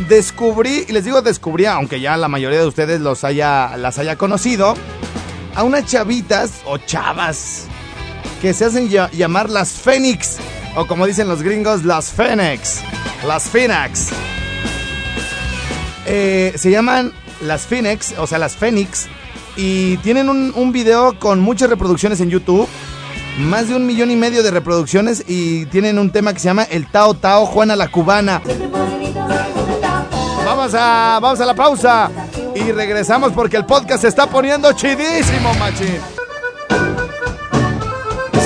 descubrí, 0.08 0.84
y 0.88 0.92
les 0.92 1.04
digo 1.04 1.22
descubrí, 1.22 1.66
aunque 1.66 2.00
ya 2.00 2.16
la 2.16 2.28
mayoría 2.28 2.60
de 2.60 2.66
ustedes 2.66 3.00
los 3.00 3.24
haya, 3.24 3.76
las 3.76 3.98
haya 3.98 4.16
conocido, 4.16 4.74
a 5.54 5.62
unas 5.62 5.86
chavitas 5.86 6.60
o 6.64 6.78
chavas 6.78 7.64
que 8.42 8.52
se 8.52 8.66
hacen 8.66 8.88
llamar 8.88 9.50
las 9.50 9.72
Fénix, 9.72 10.36
o 10.76 10.86
como 10.86 11.06
dicen 11.06 11.28
los 11.28 11.42
gringos, 11.42 11.84
las 11.84 12.12
Fénix, 12.12 12.82
las 13.26 13.48
Phoenix. 13.48 14.10
Eh, 16.06 16.52
se 16.56 16.70
llaman 16.70 17.12
las 17.40 17.62
Phoenix, 17.62 18.14
o 18.18 18.26
sea, 18.26 18.38
las 18.38 18.54
Fénix, 18.54 19.06
y 19.56 19.96
tienen 19.98 20.28
un 20.28 20.72
video 20.72 21.18
con 21.18 21.40
muchas 21.40 21.70
reproducciones 21.70 22.20
en 22.20 22.28
YouTube. 22.28 22.68
Más 23.38 23.68
de 23.68 23.76
un 23.76 23.86
millón 23.86 24.10
y 24.10 24.16
medio 24.16 24.42
de 24.42 24.50
reproducciones 24.50 25.22
y 25.26 25.66
tienen 25.66 25.98
un 25.98 26.10
tema 26.10 26.32
que 26.32 26.40
se 26.40 26.46
llama 26.46 26.62
El 26.64 26.90
Tao 26.90 27.14
Tao 27.14 27.44
Juana 27.46 27.76
la 27.76 27.88
Cubana. 27.88 28.40
Vamos 30.44 30.74
a, 30.74 31.18
vamos 31.20 31.40
a 31.40 31.46
la 31.46 31.54
pausa 31.54 32.10
y 32.54 32.72
regresamos 32.72 33.32
porque 33.32 33.58
el 33.58 33.66
podcast 33.66 34.02
se 34.02 34.08
está 34.08 34.26
poniendo 34.26 34.72
chidísimo, 34.72 35.52
machín. 35.54 35.98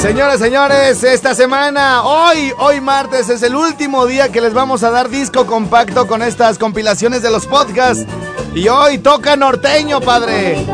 Señoras, 0.02 0.40
señores, 0.40 1.04
esta 1.04 1.34
semana, 1.34 2.02
hoy, 2.02 2.52
hoy 2.58 2.80
martes, 2.80 3.28
es 3.28 3.42
el 3.42 3.54
último 3.54 4.06
día 4.06 4.32
que 4.32 4.40
les 4.40 4.54
vamos 4.54 4.82
a 4.82 4.90
dar 4.90 5.10
disco 5.10 5.44
compacto 5.46 6.06
con 6.06 6.22
estas 6.22 6.58
compilaciones 6.58 7.22
de 7.22 7.30
los 7.30 7.46
podcasts. 7.46 8.06
Y 8.54 8.66
hoy 8.68 8.98
toca 8.98 9.36
norteño, 9.36 10.00
padre. 10.00 10.66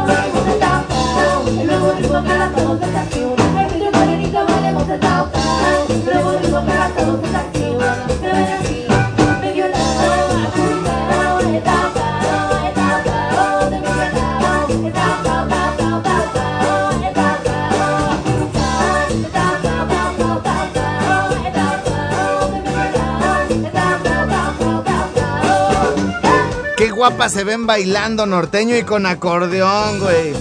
Guapas 27.08 27.34
se 27.34 27.44
ven 27.44 27.68
bailando 27.68 28.26
norteño 28.26 28.76
y 28.76 28.82
con 28.82 29.06
acordeón, 29.06 30.00
güey. 30.00 30.32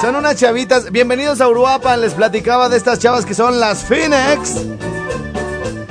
Son 0.00 0.16
unas 0.16 0.34
chavitas. 0.36 0.90
Bienvenidos 0.90 1.42
a 1.42 1.48
Uruapan. 1.48 2.00
Les 2.00 2.14
platicaba 2.14 2.70
de 2.70 2.78
estas 2.78 3.00
chavas 3.00 3.26
que 3.26 3.34
son 3.34 3.60
las 3.60 3.84
Phoenix. 3.84 4.64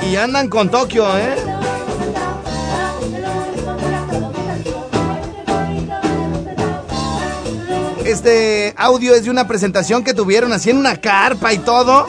Y 0.01 0.15
andan 0.15 0.49
con 0.49 0.71
Tokio, 0.71 1.06
¿eh? 1.15 1.36
Este 8.03 8.73
audio 8.75 9.13
es 9.13 9.25
de 9.25 9.29
una 9.29 9.47
presentación 9.47 10.03
que 10.03 10.15
tuvieron 10.15 10.53
así 10.53 10.71
en 10.71 10.77
una 10.77 10.99
carpa 10.99 11.53
y 11.53 11.60
todo. 11.60 12.08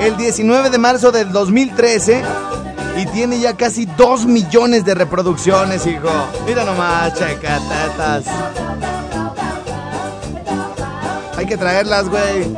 El 0.00 0.16
19 0.16 0.70
de 0.70 0.78
marzo 0.78 1.10
del 1.10 1.32
2013. 1.32 2.22
Y 2.96 3.06
tiene 3.06 3.40
ya 3.40 3.56
casi 3.56 3.86
2 3.86 4.26
millones 4.26 4.84
de 4.84 4.94
reproducciones, 4.94 5.86
hijo. 5.86 6.08
Mira 6.46 6.64
nomás, 6.64 7.12
checatetas. 7.14 8.24
Hay 11.36 11.46
que 11.46 11.56
traerlas, 11.56 12.08
güey. 12.08 12.54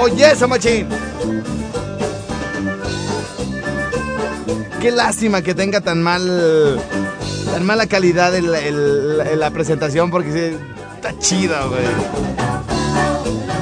Oye, 0.00 0.30
eso, 0.30 0.46
machín. 0.48 0.88
Qué 4.80 4.90
lástima 4.90 5.42
que 5.42 5.54
tenga 5.54 5.80
tan 5.80 6.02
mal. 6.02 6.80
tan 7.52 7.64
mala 7.64 7.86
calidad 7.86 8.34
el- 8.34 9.38
la 9.40 9.50
presentación, 9.50 10.10
porque 10.10 10.56
está 11.06 11.18
chido, 11.20 11.54
güey. 11.68 13.55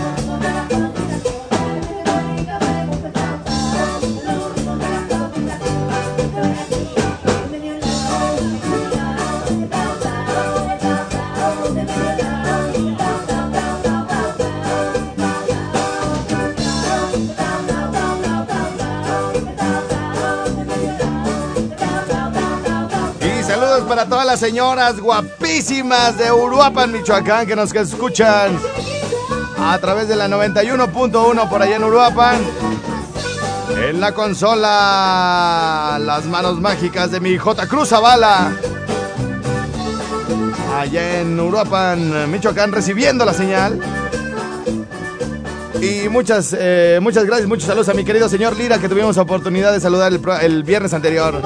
Todas 24.14 24.26
las 24.28 24.38
señoras 24.38 25.00
guapísimas 25.00 26.16
de 26.16 26.30
Uruapan, 26.30 26.92
Michoacán, 26.92 27.48
que 27.48 27.56
nos 27.56 27.74
escuchan 27.74 28.56
a 29.58 29.76
través 29.80 30.06
de 30.06 30.14
la 30.14 30.28
91.1 30.28 31.48
por 31.48 31.60
allá 31.60 31.74
en 31.74 31.82
Uruapan. 31.82 32.40
En 33.88 34.00
la 34.00 34.14
consola, 34.14 35.98
las 36.00 36.26
manos 36.26 36.60
mágicas 36.60 37.10
de 37.10 37.18
mi 37.18 37.36
J. 37.36 37.66
Cruz 37.66 37.88
Zavala. 37.88 38.52
Allá 40.78 41.20
en 41.20 41.40
Uruapan, 41.40 42.30
Michoacán, 42.30 42.70
recibiendo 42.70 43.24
la 43.24 43.34
señal. 43.34 43.80
Y 45.80 46.08
muchas, 46.08 46.54
eh, 46.56 47.00
muchas 47.02 47.24
gracias, 47.24 47.48
muchos 47.48 47.64
saludos 47.64 47.88
a 47.88 47.94
mi 47.94 48.04
querido 48.04 48.28
señor 48.28 48.56
Lira, 48.56 48.78
que 48.78 48.88
tuvimos 48.88 49.18
oportunidad 49.18 49.72
de 49.72 49.80
saludar 49.80 50.12
el, 50.12 50.20
el 50.42 50.62
viernes 50.62 50.94
anterior. 50.94 51.42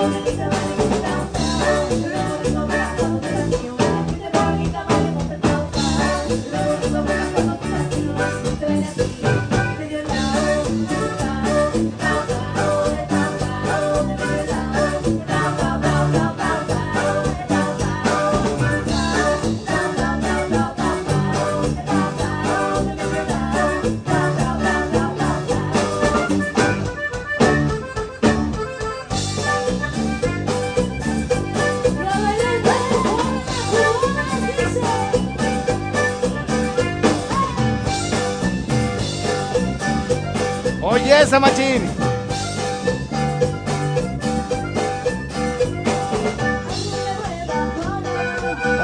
Machín. 41.78 42.08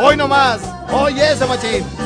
Hoy 0.01 0.17
nomás. 0.17 0.61
Oye, 0.93 1.33
esa 1.33 1.47
machín. 1.47 2.04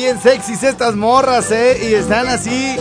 Bien 0.00 0.18
sexys 0.22 0.62
estas 0.62 0.96
morras, 0.96 1.50
¿eh? 1.50 1.78
Y 1.90 1.94
están 1.94 2.26
así. 2.26 2.74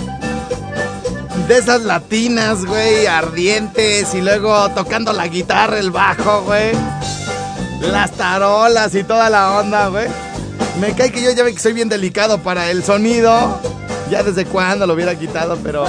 De 1.49 1.57
esas 1.57 1.81
latinas, 1.81 2.65
güey, 2.65 3.07
ardientes. 3.07 4.13
Y 4.13 4.21
luego 4.21 4.69
tocando 4.69 5.11
la 5.11 5.27
guitarra, 5.27 5.79
el 5.79 5.91
bajo, 5.91 6.43
güey. 6.43 6.71
Las 7.81 8.11
tarolas 8.11 8.95
y 8.95 9.03
toda 9.03 9.29
la 9.29 9.59
onda, 9.59 9.89
güey. 9.89 10.07
Me 10.79 10.93
cae 10.93 11.11
que 11.11 11.21
yo 11.21 11.31
ya 11.31 11.43
ve 11.43 11.53
que 11.53 11.59
soy 11.59 11.73
bien 11.73 11.89
delicado 11.89 12.37
para 12.39 12.71
el 12.71 12.85
sonido. 12.85 13.59
Ya 14.09 14.23
desde 14.23 14.45
cuándo 14.45 14.87
lo 14.87 14.93
hubiera 14.93 15.13
quitado, 15.15 15.57
pero. 15.61 15.85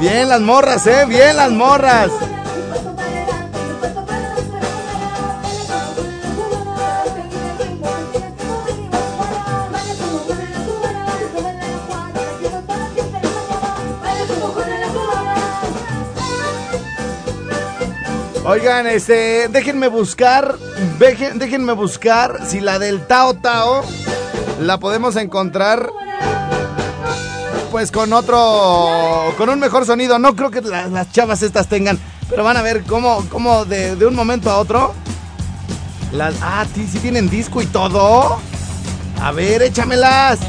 Bien 0.00 0.28
las 0.28 0.40
morras, 0.42 0.86
¿eh? 0.86 1.06
Bien 1.08 1.34
las 1.34 1.50
morras. 1.50 2.10
Oigan, 18.52 18.86
este, 18.86 19.48
déjenme 19.48 19.88
buscar, 19.88 20.56
déjenme 20.98 21.72
buscar 21.72 22.38
si 22.46 22.60
la 22.60 22.78
del 22.78 23.00
Tao 23.06 23.32
Tao 23.32 23.82
la 24.60 24.76
podemos 24.78 25.16
encontrar 25.16 25.88
pues 27.70 27.90
con 27.90 28.12
otro, 28.12 29.32
con 29.38 29.48
un 29.48 29.58
mejor 29.58 29.86
sonido. 29.86 30.18
No 30.18 30.36
creo 30.36 30.50
que 30.50 30.60
la- 30.60 30.86
las 30.88 31.10
chavas 31.12 31.42
estas 31.42 31.66
tengan, 31.68 31.98
pero 32.28 32.44
van 32.44 32.58
a 32.58 32.62
ver 32.62 32.82
cómo, 32.82 33.24
cómo 33.30 33.64
de, 33.64 33.96
de 33.96 34.04
un 34.04 34.14
momento 34.14 34.50
a 34.50 34.58
otro. 34.58 34.92
Las, 36.12 36.34
ah, 36.42 36.66
sí, 36.74 36.86
sí 36.92 36.98
tienen 36.98 37.30
disco 37.30 37.62
y 37.62 37.66
todo. 37.66 38.38
A 39.22 39.32
ver, 39.32 39.62
échamelas. 39.62 40.40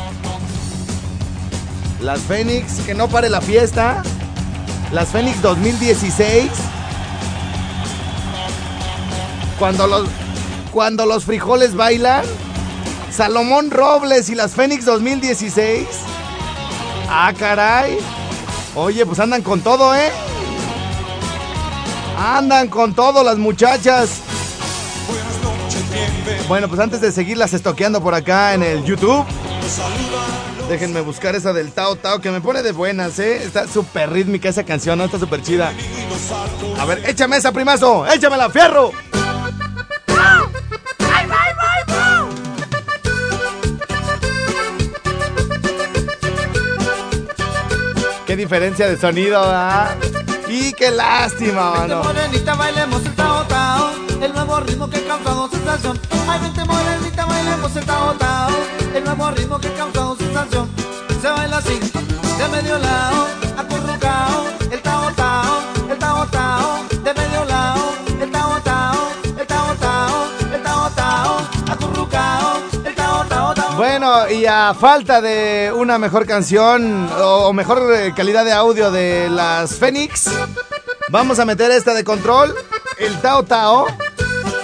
Las 2.02 2.20
Fénix, 2.20 2.82
que 2.86 2.94
no 2.94 3.08
pare 3.08 3.30
la 3.30 3.40
fiesta. 3.40 4.04
Las 4.92 5.08
Fénix 5.08 5.42
2016. 5.42 6.52
Cuando 9.60 9.88
los, 9.88 10.08
cuando 10.72 11.06
los 11.06 11.26
frijoles 11.26 11.76
bailan. 11.76 12.26
Salomón 13.12 13.70
Robles 13.70 14.30
y 14.30 14.36
las 14.36 14.54
Fénix 14.56 14.86
2016. 14.86 15.88
Ah, 17.10 17.32
caray. 17.38 18.00
Oye, 18.76 19.06
pues 19.06 19.20
andan 19.20 19.44
con 19.44 19.62
todo, 19.62 19.96
¿eh? 19.96 20.12
Andan 22.18 22.70
con 22.70 22.96
todo 22.96 23.24
las 23.24 23.38
muchachas. 23.38 24.22
Bueno, 26.48 26.68
pues 26.68 26.82
antes 26.82 27.02
de 27.02 27.12
seguirlas 27.12 27.54
estoqueando 27.54 28.02
por 28.02 28.16
acá 28.16 28.56
en 28.56 28.64
el 28.64 28.84
YouTube, 28.84 29.24
déjenme 30.68 31.02
buscar 31.02 31.36
esa 31.36 31.54
del 31.54 31.72
Tao 31.72 31.96
Tao 31.96 32.20
que 32.20 32.32
me 32.32 32.42
pone 32.42 32.64
de 32.64 32.72
buenas, 32.72 33.20
¿eh? 33.20 33.44
Está 33.44 33.68
súper 33.68 34.12
rítmica 34.12 34.50
esa 34.50 34.64
canción, 34.64 34.98
¿no? 34.98 35.06
Está 35.06 35.20
súper 35.20 35.44
chida. 35.44 35.72
A 36.80 36.86
ver, 36.86 37.04
échame 37.08 37.38
esa, 37.38 37.52
primazo, 37.52 38.08
échamela, 38.08 38.50
fierro. 38.50 38.92
Diferencia 48.44 48.90
de 48.90 48.98
sonido, 48.98 49.42
¿ah? 49.42 49.96
Y 50.50 50.74
qué 50.74 50.92
lástima, 50.92 51.72
Vente 51.72 51.88
mano. 51.96 52.04
morenita, 52.04 52.54
bailemos 52.56 53.06
el 53.06 53.16
tao 53.16 53.44
tao 53.46 53.92
El 54.22 54.34
nuevo 54.34 54.60
ritmo 54.60 54.90
que 54.90 55.02
causado 55.06 55.50
sensación. 55.50 55.98
Ay, 56.28 56.40
vente 56.42 56.66
morenita, 56.66 57.26
bailemos 57.26 57.76
el 57.78 57.86
tao 57.86 58.14
tao 58.20 58.50
El 58.94 59.04
nuevo 59.06 59.32
ritmo 59.32 59.60
que 59.60 59.70
causado 59.74 60.18
sensación. 60.18 60.70
Se 61.22 61.30
baila 61.30 61.58
así, 61.58 61.80
de 62.38 62.48
medio 62.50 62.78
lado 62.80 63.28
Acurrucao, 63.58 64.46
el 64.72 64.82
tao 64.82 65.10
tao 65.16 65.62
El 65.90 65.98
tao 65.98 66.26
tao, 66.28 66.63
Bueno, 74.14 74.30
y 74.30 74.46
a 74.46 74.76
falta 74.80 75.22
de 75.22 75.72
una 75.76 75.98
mejor 75.98 76.28
canción 76.28 77.10
o 77.20 77.52
mejor 77.52 77.92
eh, 77.96 78.14
calidad 78.16 78.46
de 78.46 78.52
audio 78.54 78.92
de 78.92 79.28
las 79.28 79.74
Fénix, 79.76 80.30
vamos 81.10 81.40
a 81.40 81.46
meter 81.46 81.72
esta 81.72 81.96
de 81.96 82.04
control, 82.04 82.54
el 83.00 83.20
Tao 83.22 83.42
Tao. 83.44 83.88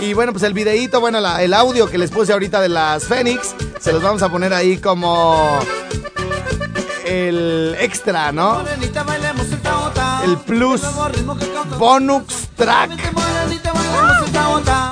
Y 0.01 0.13
bueno, 0.13 0.33
pues 0.33 0.43
el 0.43 0.53
videíto, 0.53 0.99
bueno, 0.99 1.19
la- 1.19 1.41
el 1.41 1.55
audio 1.55 1.87
que 1.89 1.97
les 1.97 2.11
puse 2.11 2.31
ahorita 2.31 2.61
de 2.61 2.69
las 2.69 3.05
Fénix, 3.05 3.55
se 3.79 3.91
los 3.91 4.03
vamos 4.03 4.21
a 4.21 4.29
poner 4.29 4.53
ahí 4.53 4.77
como 4.77 5.57
el 7.05 7.75
extra, 7.79 8.31
¿no? 8.31 8.59
El 10.25 10.37
plus 10.37 10.81
bonus 11.79 12.23
track. 12.55 12.91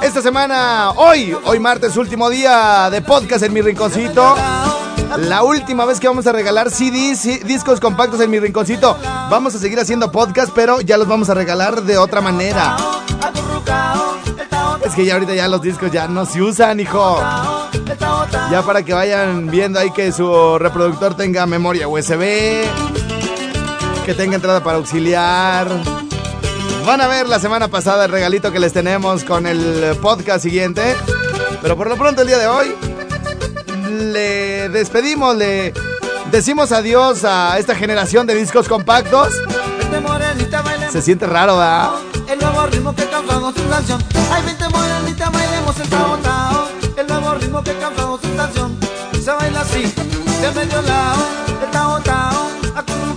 Esta 0.08 0.22
semana, 0.22 0.92
hoy, 0.92 1.36
hoy 1.44 1.60
martes, 1.60 1.98
último 1.98 2.30
día 2.30 2.90
de 2.90 3.02
podcast 3.02 3.44
en 3.44 3.52
mi 3.52 3.62
rinconcito. 3.62 4.38
La 5.18 5.44
última 5.44 5.84
vez 5.84 6.00
que 6.00 6.08
vamos 6.08 6.26
a 6.28 6.32
regalar 6.32 6.72
CDs, 6.72 7.46
discos 7.46 7.82
compactos 7.82 8.22
en 8.22 8.32
mi 8.32 8.40
rinconcito. 8.40 8.98
Vamos 9.30 9.54
a 9.56 9.60
seguir 9.60 9.78
haciendo 9.82 10.10
podcast, 10.10 10.54
pero 10.56 10.80
ya 10.80 10.98
los 10.98 11.10
vamos 11.10 11.30
a 11.30 11.34
regalar 11.34 11.84
de 11.84 11.98
otra 11.98 12.22
manera. 12.22 12.78
Es 14.86 14.94
que 14.94 15.04
ya 15.04 15.16
ahorita 15.16 15.36
ya 15.36 15.50
los 15.50 15.62
discos 15.62 15.92
ya 15.92 16.08
no 16.08 16.26
se 16.26 16.42
usan, 16.42 16.80
hijo. 16.80 17.20
Ya 18.50 18.64
para 18.66 18.84
que 18.84 18.94
vayan 18.94 19.52
viendo 19.52 19.78
ahí 19.78 19.92
que 19.92 20.14
su 20.14 20.58
reproductor 20.58 21.18
tenga 21.18 21.46
memoria 21.46 21.90
USB, 21.90 22.64
que 24.06 24.14
tenga 24.14 24.36
entrada 24.36 24.64
para 24.64 24.78
auxiliar. 24.78 25.68
Van 26.88 27.02
a 27.02 27.08
ver 27.08 27.28
la 27.28 27.38
semana 27.38 27.68
pasada 27.68 28.06
el 28.06 28.12
regalito 28.12 28.50
que 28.50 28.62
les 28.62 28.72
tenemos 28.72 29.26
con 29.26 29.46
el 29.46 29.98
podcast 30.02 30.42
siguiente. 30.42 30.96
Pero 31.62 31.76
por 31.76 31.90
lo 31.90 31.98
pronto 31.98 32.22
el 32.22 32.30
día 32.30 32.38
de 32.38 32.48
hoy 32.48 32.74
le 33.90 34.70
despedimos, 34.70 35.36
le 35.36 35.74
decimos 36.32 36.72
adiós 36.72 37.26
a 37.26 37.60
esta 37.60 37.76
generación 37.76 38.26
de 38.26 38.36
discos 38.36 38.70
compactos. 38.70 39.34
Se 40.90 41.02
siente 41.02 41.28
raro, 41.28 41.58
¿verdad? 41.58 41.92
el 42.30 42.40
nuevo 42.40 42.66
ritmo 42.68 42.96
que 42.96 43.06
causamos 43.08 43.54
su 43.54 43.68
canción. 43.68 44.02
Ay, 44.32 44.44
vente 44.46 44.70
morenita, 44.70 45.30
bailemos 45.30 45.78
el 45.82 45.90
tao 45.90 46.18
tao. 46.20 46.68
El 46.96 47.08
nuevo 47.08 47.34
ritmo 47.34 47.64
que 47.64 47.74
causamos 47.74 48.22
su 48.22 48.34
canción. 48.34 48.80
Se 49.22 49.32
baila 49.32 49.60
así, 49.60 49.94
de 50.42 50.52
medio 50.56 50.82
lado. 50.84 51.26
El 51.62 51.70
tao 51.70 52.00
tao. 52.00 52.50
El 52.78 53.17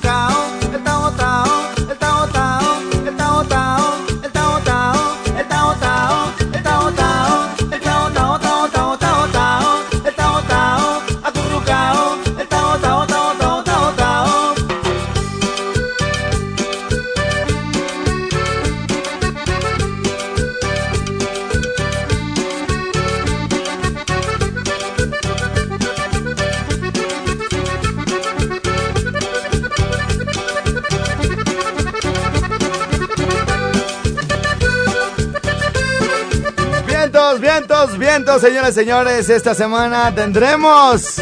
señores, 38.40 38.74
señores. 38.74 39.28
Esta 39.28 39.54
semana 39.54 40.14
tendremos 40.14 41.16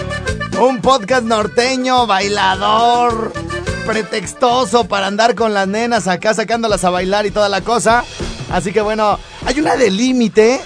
un 0.60 0.80
podcast 0.80 1.24
norteño, 1.24 2.06
bailador, 2.06 3.32
pretextoso 3.86 4.84
para 4.86 5.06
andar 5.06 5.34
con 5.34 5.52
las 5.52 5.66
nenas 5.66 6.06
acá 6.06 6.34
sacándolas 6.34 6.84
a 6.84 6.90
bailar 6.90 7.26
y 7.26 7.30
toda 7.30 7.48
la 7.48 7.62
cosa. 7.62 8.04
Así 8.50 8.72
que 8.72 8.80
bueno, 8.80 9.18
hay 9.44 9.58
una 9.58 9.76
de 9.76 9.90
límite, 9.90 10.60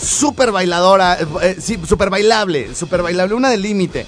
súper 0.00 0.50
bailadora, 0.50 1.18
eh, 1.20 1.26
eh, 1.42 1.56
sí, 1.60 1.78
súper 1.86 2.10
bailable, 2.10 2.74
súper 2.74 3.02
bailable, 3.02 3.34
una 3.34 3.50
de 3.50 3.58
límite. 3.58 4.06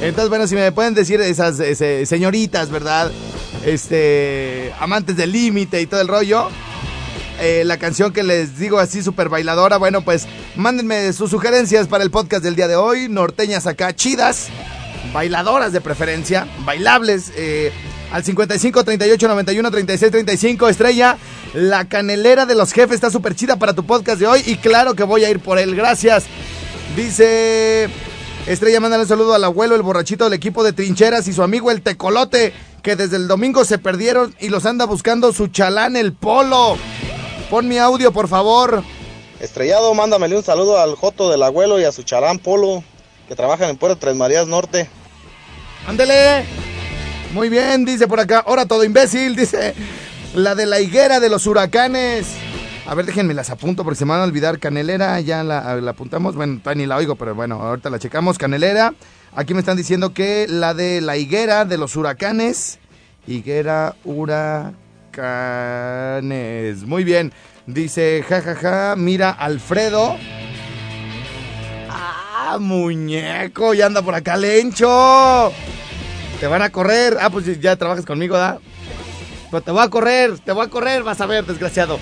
Entonces, 0.00 0.28
bueno, 0.28 0.46
si 0.46 0.54
me 0.54 0.72
pueden 0.72 0.94
decir 0.94 1.20
esas 1.20 1.56
señoritas, 2.08 2.70
¿verdad? 2.70 3.10
Este, 3.64 4.72
amantes 4.80 5.16
del 5.16 5.32
límite 5.32 5.80
y 5.80 5.86
todo 5.86 6.00
el 6.00 6.08
rollo. 6.08 6.48
eh, 7.40 7.64
la 7.64 7.78
canción 7.78 8.12
que 8.12 8.22
les 8.22 8.58
digo 8.58 8.78
así 8.78 9.02
súper 9.02 9.28
bailadora, 9.28 9.76
bueno, 9.76 10.02
pues 10.02 10.26
mándenme 10.56 11.12
sus 11.12 11.30
sugerencias 11.30 11.88
para 11.88 12.04
el 12.04 12.10
podcast 12.10 12.42
del 12.42 12.56
día 12.56 12.68
de 12.68 12.76
hoy. 12.76 13.08
Norteñas 13.08 13.66
acá, 13.66 13.94
chidas, 13.94 14.48
bailadoras 15.12 15.72
de 15.72 15.80
preferencia, 15.80 16.46
bailables. 16.64 17.32
eh, 17.36 17.72
al 18.12 18.22
55 18.22 18.84
38 18.84 19.26
91 19.26 19.70
36 19.72 20.12
35 20.12 20.68
estrella. 20.68 21.16
La 21.52 21.88
canelera 21.88 22.46
de 22.46 22.54
los 22.54 22.72
jefes 22.72 22.94
está 22.96 23.10
súper 23.10 23.34
chida 23.34 23.56
para 23.56 23.72
tu 23.74 23.84
podcast 23.84 24.20
de 24.20 24.26
hoy 24.28 24.40
y 24.46 24.56
claro 24.56 24.94
que 24.94 25.02
voy 25.02 25.24
a 25.24 25.30
ir 25.30 25.40
por 25.40 25.58
él. 25.58 25.74
Gracias. 25.74 26.24
Dice 26.96 27.88
Estrella, 28.46 28.78
mándale 28.78 29.02
un 29.02 29.08
saludo 29.08 29.34
al 29.34 29.42
abuelo, 29.42 29.74
el 29.74 29.82
borrachito 29.82 30.24
del 30.24 30.34
equipo 30.34 30.62
de 30.62 30.72
trincheras 30.72 31.26
y 31.26 31.32
su 31.32 31.42
amigo 31.42 31.72
el 31.72 31.82
tecolote, 31.82 32.52
que 32.82 32.94
desde 32.94 33.16
el 33.16 33.26
domingo 33.26 33.64
se 33.64 33.78
perdieron 33.78 34.32
y 34.38 34.48
los 34.48 34.64
anda 34.64 34.84
buscando 34.84 35.32
su 35.32 35.48
chalán 35.48 35.96
el 35.96 36.12
polo. 36.12 36.76
Pon 37.50 37.66
mi 37.66 37.78
audio, 37.78 38.12
por 38.12 38.28
favor. 38.28 38.84
Estrellado, 39.40 39.94
mándamele 39.94 40.36
un 40.36 40.42
saludo 40.42 40.78
al 40.78 40.94
Joto 40.94 41.30
del 41.30 41.42
abuelo 41.42 41.80
y 41.80 41.84
a 41.84 41.92
su 41.92 42.02
charán 42.02 42.38
Polo, 42.38 42.82
que 43.28 43.34
trabajan 43.34 43.70
en 43.70 43.76
Puerto 43.76 43.98
Tres 43.98 44.14
Marías 44.14 44.46
Norte. 44.46 44.88
Ándele. 45.86 46.44
Muy 47.32 47.48
bien, 47.48 47.84
dice 47.84 48.06
por 48.06 48.20
acá. 48.20 48.44
Ahora 48.46 48.66
todo 48.66 48.84
imbécil, 48.84 49.34
dice. 49.36 49.74
La 50.34 50.54
de 50.54 50.66
la 50.66 50.80
higuera 50.80 51.20
de 51.20 51.28
los 51.28 51.46
huracanes. 51.46 52.28
A 52.86 52.94
ver, 52.94 53.06
déjenme 53.06 53.34
las 53.34 53.50
apunto 53.50 53.82
porque 53.82 53.98
se 53.98 54.04
me 54.04 54.12
van 54.12 54.20
a 54.20 54.24
olvidar. 54.24 54.58
Canelera, 54.58 55.18
ya 55.20 55.42
la, 55.42 55.72
apuntamos. 55.88 56.36
Bueno, 56.36 56.60
ni 56.74 56.86
la 56.86 56.96
oigo, 56.96 57.16
pero 57.16 57.34
bueno, 57.34 57.60
ahorita 57.60 57.90
la 57.90 57.98
checamos. 57.98 58.38
Canelera. 58.38 58.94
Aquí 59.34 59.52
me 59.52 59.60
están 59.60 59.76
diciendo 59.76 60.14
que 60.14 60.46
la 60.48 60.74
de 60.74 61.00
la 61.00 61.16
higuera 61.16 61.64
de 61.64 61.76
los 61.76 61.96
huracanes. 61.96 62.78
Higuera 63.26 63.96
huracanes. 64.04 64.74
Muy 66.84 67.04
bien. 67.04 67.32
Dice, 67.66 68.24
jajaja, 68.28 68.94
mira, 68.96 69.30
Alfredo. 69.30 70.16
Ah, 71.88 72.58
muñeco, 72.60 73.72
ya 73.72 73.86
anda 73.86 74.02
por 74.02 74.14
acá, 74.14 74.36
Lencho. 74.36 75.52
Te 76.40 76.46
van 76.46 76.62
a 76.62 76.70
correr. 76.70 77.16
Ah, 77.20 77.30
pues 77.30 77.60
ya 77.60 77.76
trabajas 77.76 78.04
conmigo, 78.04 78.36
¿da? 78.36 78.58
Pero 79.50 79.62
te 79.62 79.70
voy 79.70 79.82
a 79.82 79.88
correr, 79.88 80.38
te 80.40 80.52
voy 80.52 80.66
a 80.66 80.68
correr, 80.68 81.02
vas 81.02 81.20
a 81.20 81.26
ver, 81.26 81.46
desgraciado. 81.46 81.98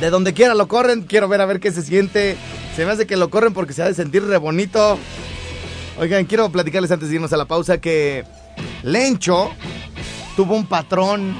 De 0.00 0.10
donde 0.10 0.34
quiera 0.34 0.54
lo 0.54 0.68
corren, 0.68 1.02
quiero 1.02 1.28
ver 1.28 1.40
a 1.40 1.46
ver 1.46 1.60
qué 1.60 1.72
se 1.72 1.82
siente. 1.82 2.36
Se 2.74 2.84
me 2.84 2.92
hace 2.92 3.06
que 3.06 3.16
lo 3.16 3.30
corren 3.30 3.54
porque 3.54 3.72
se 3.72 3.82
ha 3.82 3.86
de 3.86 3.94
sentir 3.94 4.22
re 4.24 4.36
bonito. 4.36 4.98
Oigan, 5.98 6.26
quiero 6.26 6.50
platicarles 6.50 6.90
antes 6.90 7.08
de 7.08 7.14
irnos 7.14 7.32
a 7.32 7.38
la 7.38 7.46
pausa 7.46 7.78
que 7.78 8.24
Lencho 8.82 9.50
tuvo 10.36 10.54
un 10.54 10.66
patrón. 10.66 11.34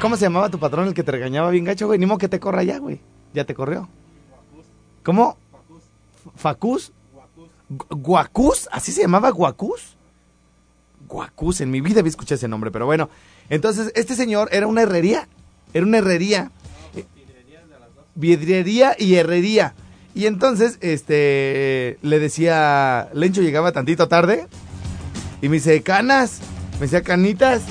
¿Cómo 0.00 0.16
se 0.16 0.22
llamaba 0.26 0.50
tu 0.50 0.58
patrón 0.58 0.88
el 0.88 0.94
que 0.94 1.02
te 1.02 1.12
regañaba 1.12 1.50
bien 1.50 1.64
gacho, 1.64 1.86
güey? 1.86 1.98
Ni 1.98 2.06
modo 2.06 2.18
que 2.18 2.28
te 2.28 2.38
corra 2.40 2.62
ya, 2.62 2.78
güey. 2.78 3.00
Ya 3.32 3.44
te 3.44 3.54
corrió. 3.54 3.88
¿Cómo? 5.02 5.38
¿Facus? 6.36 6.92
Gu- 7.70 7.86
¿Guacus? 7.90 8.68
¿Así 8.70 8.92
se 8.92 9.02
llamaba 9.02 9.30
Guacus? 9.30 9.96
Guacus, 11.08 11.60
en 11.60 11.70
mi 11.70 11.80
vida 11.80 12.00
había 12.00 12.10
escuchado 12.10 12.36
ese 12.36 12.48
nombre, 12.48 12.70
pero 12.70 12.86
bueno. 12.86 13.08
Entonces, 13.48 13.92
este 13.94 14.14
señor 14.14 14.48
era 14.52 14.66
una 14.66 14.82
herrería. 14.82 15.28
Era 15.72 15.86
una 15.86 15.98
herrería. 15.98 16.50
Vidriería 18.14 18.94
y 18.98 19.14
herrería. 19.14 19.74
Y 20.14 20.26
entonces, 20.26 20.78
este, 20.80 21.98
le 22.02 22.18
decía, 22.20 23.08
Lencho 23.14 23.42
llegaba 23.42 23.72
tantito 23.72 24.06
tarde 24.06 24.46
y 25.42 25.48
me 25.48 25.56
dice, 25.56 25.82
canas, 25.82 26.40
me 26.74 26.80
decía, 26.80 27.02
canitas. 27.02 27.62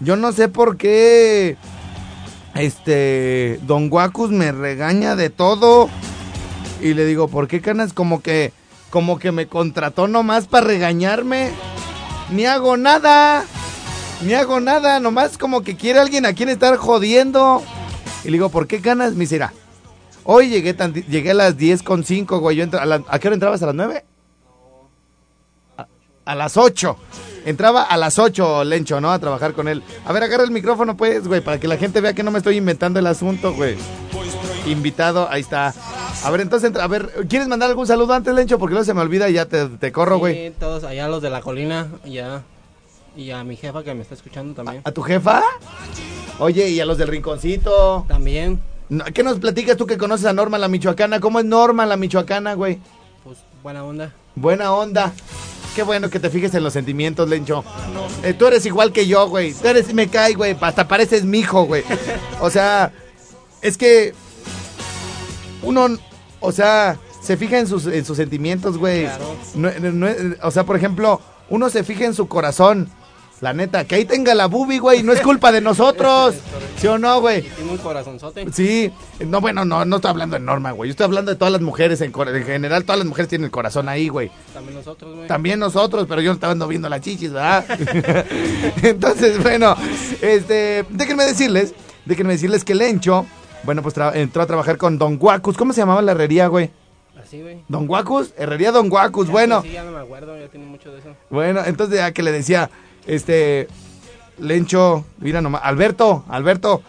Yo 0.00 0.16
no 0.16 0.32
sé 0.32 0.48
por 0.48 0.76
qué, 0.76 1.56
este, 2.54 3.58
Don 3.62 3.88
Guacus 3.88 4.30
me 4.30 4.52
regaña 4.52 5.16
de 5.16 5.30
todo. 5.30 5.88
Y 6.80 6.94
le 6.94 7.04
digo, 7.06 7.28
¿por 7.28 7.48
qué 7.48 7.60
canas? 7.60 7.92
Como 7.92 8.20
que, 8.22 8.52
como 8.90 9.18
que 9.18 9.32
me 9.32 9.46
contrató 9.46 10.08
nomás 10.08 10.46
para 10.46 10.66
regañarme. 10.66 11.50
Ni 12.30 12.44
hago 12.44 12.76
nada. 12.76 13.44
Ni 14.22 14.34
hago 14.34 14.60
nada. 14.60 15.00
Nomás 15.00 15.38
como 15.38 15.62
que 15.62 15.76
quiere 15.76 16.00
alguien 16.00 16.26
a 16.26 16.34
quien 16.34 16.48
estar 16.50 16.76
jodiendo. 16.76 17.62
Y 18.24 18.26
le 18.26 18.32
digo, 18.32 18.50
¿por 18.50 18.66
qué 18.66 18.78
ganas? 18.78 19.12
Me 19.14 19.20
dice, 19.20 19.36
"Mira, 19.36 19.54
hoy 20.24 20.48
llegué, 20.48 20.76
tanti- 20.76 21.06
llegué 21.06 21.30
a 21.30 21.34
las 21.34 21.56
10 21.56 21.82
con 21.82 22.04
5, 22.04 22.38
güey. 22.40 22.56
Yo 22.56 22.64
a, 22.78 22.84
la- 22.84 23.02
¿A 23.08 23.18
qué 23.18 23.28
hora 23.28 23.34
entrabas? 23.34 23.62
¿A 23.62 23.66
las 23.66 23.74
9? 23.74 24.04
A, 25.78 25.86
a 26.26 26.34
las 26.34 26.56
8. 26.56 26.96
Entraba 27.46 27.82
a 27.84 27.96
las 27.96 28.18
8, 28.18 28.64
Lencho, 28.64 29.00
¿no? 29.00 29.10
A 29.12 29.18
trabajar 29.18 29.54
con 29.54 29.68
él. 29.68 29.82
A 30.04 30.12
ver, 30.12 30.22
agarra 30.24 30.44
el 30.44 30.50
micrófono, 30.50 30.96
pues, 30.96 31.26
güey, 31.26 31.40
para 31.40 31.58
que 31.58 31.68
la 31.68 31.76
gente 31.78 32.00
vea 32.02 32.12
que 32.12 32.22
no 32.22 32.30
me 32.30 32.38
estoy 32.38 32.56
inventando 32.56 32.98
el 32.98 33.06
asunto, 33.06 33.54
güey. 33.54 33.76
Invitado, 34.66 35.28
ahí 35.30 35.40
está. 35.42 35.72
A 36.24 36.30
ver, 36.30 36.40
entonces, 36.40 36.68
entra- 36.68 36.82
a 36.84 36.88
ver, 36.88 37.08
¿quieres 37.28 37.46
mandar 37.48 37.70
algún 37.70 37.86
saludo 37.86 38.12
antes, 38.14 38.34
Lencho? 38.34 38.58
Porque 38.58 38.72
luego 38.74 38.84
se 38.84 38.94
me 38.94 39.00
olvida 39.00 39.28
y 39.28 39.34
ya 39.34 39.46
te, 39.46 39.66
te 39.68 39.92
corro, 39.92 40.18
güey. 40.18 40.48
Sí, 40.48 40.54
todos 40.58 40.82
allá 40.84 41.06
los 41.08 41.22
de 41.22 41.30
la 41.30 41.40
colina, 41.40 41.86
ya. 42.04 42.42
Y 43.16 43.30
a 43.30 43.44
mi 43.44 43.56
jefa 43.56 43.82
que 43.82 43.94
me 43.94 44.02
está 44.02 44.14
escuchando 44.14 44.52
también. 44.54 44.82
¿A 44.84 44.90
tu 44.92 45.02
jefa? 45.02 45.42
Oye, 46.38 46.68
y 46.68 46.80
a 46.80 46.84
los 46.84 46.98
del 46.98 47.08
rinconcito. 47.08 48.04
También. 48.08 48.60
¿Qué 49.14 49.22
nos 49.22 49.38
platicas 49.38 49.76
tú 49.76 49.86
que 49.86 49.96
conoces 49.96 50.26
a 50.26 50.32
Norma 50.32 50.58
la 50.58 50.68
Michoacana? 50.68 51.20
¿Cómo 51.20 51.38
es 51.38 51.44
Norma 51.44 51.86
la 51.86 51.96
Michoacana, 51.96 52.54
güey? 52.54 52.78
Pues 53.24 53.38
buena 53.62 53.84
onda. 53.84 54.12
Buena 54.34 54.72
onda. 54.72 55.12
Qué 55.76 55.82
bueno 55.82 56.08
que 56.08 56.18
te 56.18 56.30
fijes 56.30 56.54
en 56.54 56.64
los 56.64 56.72
sentimientos, 56.72 57.28
Lencho. 57.28 57.62
Eh, 58.22 58.32
tú 58.32 58.46
eres 58.46 58.64
igual 58.64 58.92
que 58.92 59.06
yo, 59.06 59.28
güey. 59.28 59.52
Tú 59.52 59.68
eres, 59.68 59.92
me 59.92 60.08
cae, 60.08 60.32
güey. 60.32 60.56
Hasta 60.58 60.88
pareces 60.88 61.22
mi 61.24 61.40
hijo, 61.40 61.64
güey. 61.64 61.84
O 62.40 62.48
sea, 62.50 62.92
es 63.60 63.76
que 63.76 64.14
uno, 65.62 65.98
o 66.40 66.50
sea, 66.52 66.98
se 67.22 67.36
fija 67.36 67.58
en 67.58 67.66
sus, 67.66 67.84
en 67.86 68.04
sus 68.06 68.16
sentimientos, 68.16 68.78
güey. 68.78 69.02
Claro. 69.04 69.36
No- 69.54 69.70
no- 69.78 69.92
no- 69.92 70.34
o 70.42 70.50
sea, 70.50 70.64
por 70.64 70.76
ejemplo, 70.76 71.20
uno 71.50 71.68
se 71.68 71.84
fija 71.84 72.06
en 72.06 72.14
su 72.14 72.26
corazón. 72.26 72.90
La 73.40 73.52
neta, 73.52 73.84
que 73.84 73.96
ahí 73.96 74.04
tenga 74.06 74.34
la 74.34 74.46
bubi, 74.46 74.78
güey, 74.78 75.02
no 75.02 75.12
es 75.12 75.20
culpa 75.20 75.52
de 75.52 75.60
nosotros. 75.60 76.34
¿Sí 76.78 76.86
o 76.86 76.96
no, 76.96 77.20
güey? 77.20 77.42
Tiene 77.42 77.70
un 77.70 77.78
corazonzote. 77.78 78.46
Sí, 78.52 78.90
no, 79.20 79.40
bueno, 79.42 79.64
no, 79.64 79.84
no 79.84 79.96
estoy 79.96 80.10
hablando 80.10 80.36
de 80.36 80.40
Norma, 80.40 80.72
güey. 80.72 80.88
Yo 80.88 80.92
estoy 80.92 81.04
hablando 81.04 81.30
de 81.30 81.36
todas 81.36 81.52
las 81.52 81.60
mujeres 81.60 82.00
en, 82.00 82.12
general. 82.12 82.84
Todas 82.84 82.98
las 82.98 83.06
mujeres 83.06 83.28
tienen 83.28 83.46
el 83.46 83.50
corazón 83.50 83.88
ahí, 83.90 84.08
güey. 84.08 84.30
También 84.54 84.76
nosotros, 84.76 85.14
güey. 85.14 85.28
También 85.28 85.60
nosotros, 85.60 86.06
pero 86.08 86.22
yo 86.22 86.30
no 86.30 86.34
estaba 86.34 86.52
ando 86.52 86.66
viendo 86.66 86.88
las 86.88 87.02
chichis, 87.02 87.32
¿verdad? 87.32 87.64
Entonces, 88.82 89.42
bueno, 89.42 89.76
este, 90.22 90.86
déjenme 90.90 91.24
decirles, 91.24 91.74
déjenme 92.06 92.34
decirles 92.34 92.64
que 92.64 92.74
Lencho, 92.74 93.26
bueno, 93.64 93.82
pues 93.82 93.94
entró 94.14 94.42
a 94.42 94.46
trabajar 94.46 94.78
con 94.78 94.96
Don 94.96 95.18
Guacus. 95.18 95.58
¿Cómo 95.58 95.74
se 95.74 95.82
llamaba 95.82 96.00
la 96.00 96.12
herrería, 96.12 96.46
güey? 96.46 96.70
Así, 97.22 97.42
güey. 97.42 97.58
Don 97.68 97.86
Guacus, 97.86 98.32
herrería 98.38 98.72
Don 98.72 98.88
Guacus, 98.88 99.26
Ya, 99.26 99.32
bueno. 99.32 99.60
pues, 99.60 99.70
Sí, 99.70 99.74
ya 99.74 99.84
no 99.84 99.92
me 99.92 100.00
acuerdo, 100.00 100.38
ya 100.38 100.48
tiene 100.48 100.66
mucho 100.66 100.92
de 100.92 101.00
eso. 101.00 101.08
Bueno, 101.28 101.62
entonces 101.66 101.98
ya 101.98 102.12
que 102.12 102.22
le 102.22 102.32
decía, 102.32 102.70
este, 103.06 103.68
Lencho, 104.38 105.04
mira 105.18 105.40
nomás, 105.40 105.62
Alberto, 105.64 106.24
Alberto, 106.28 106.82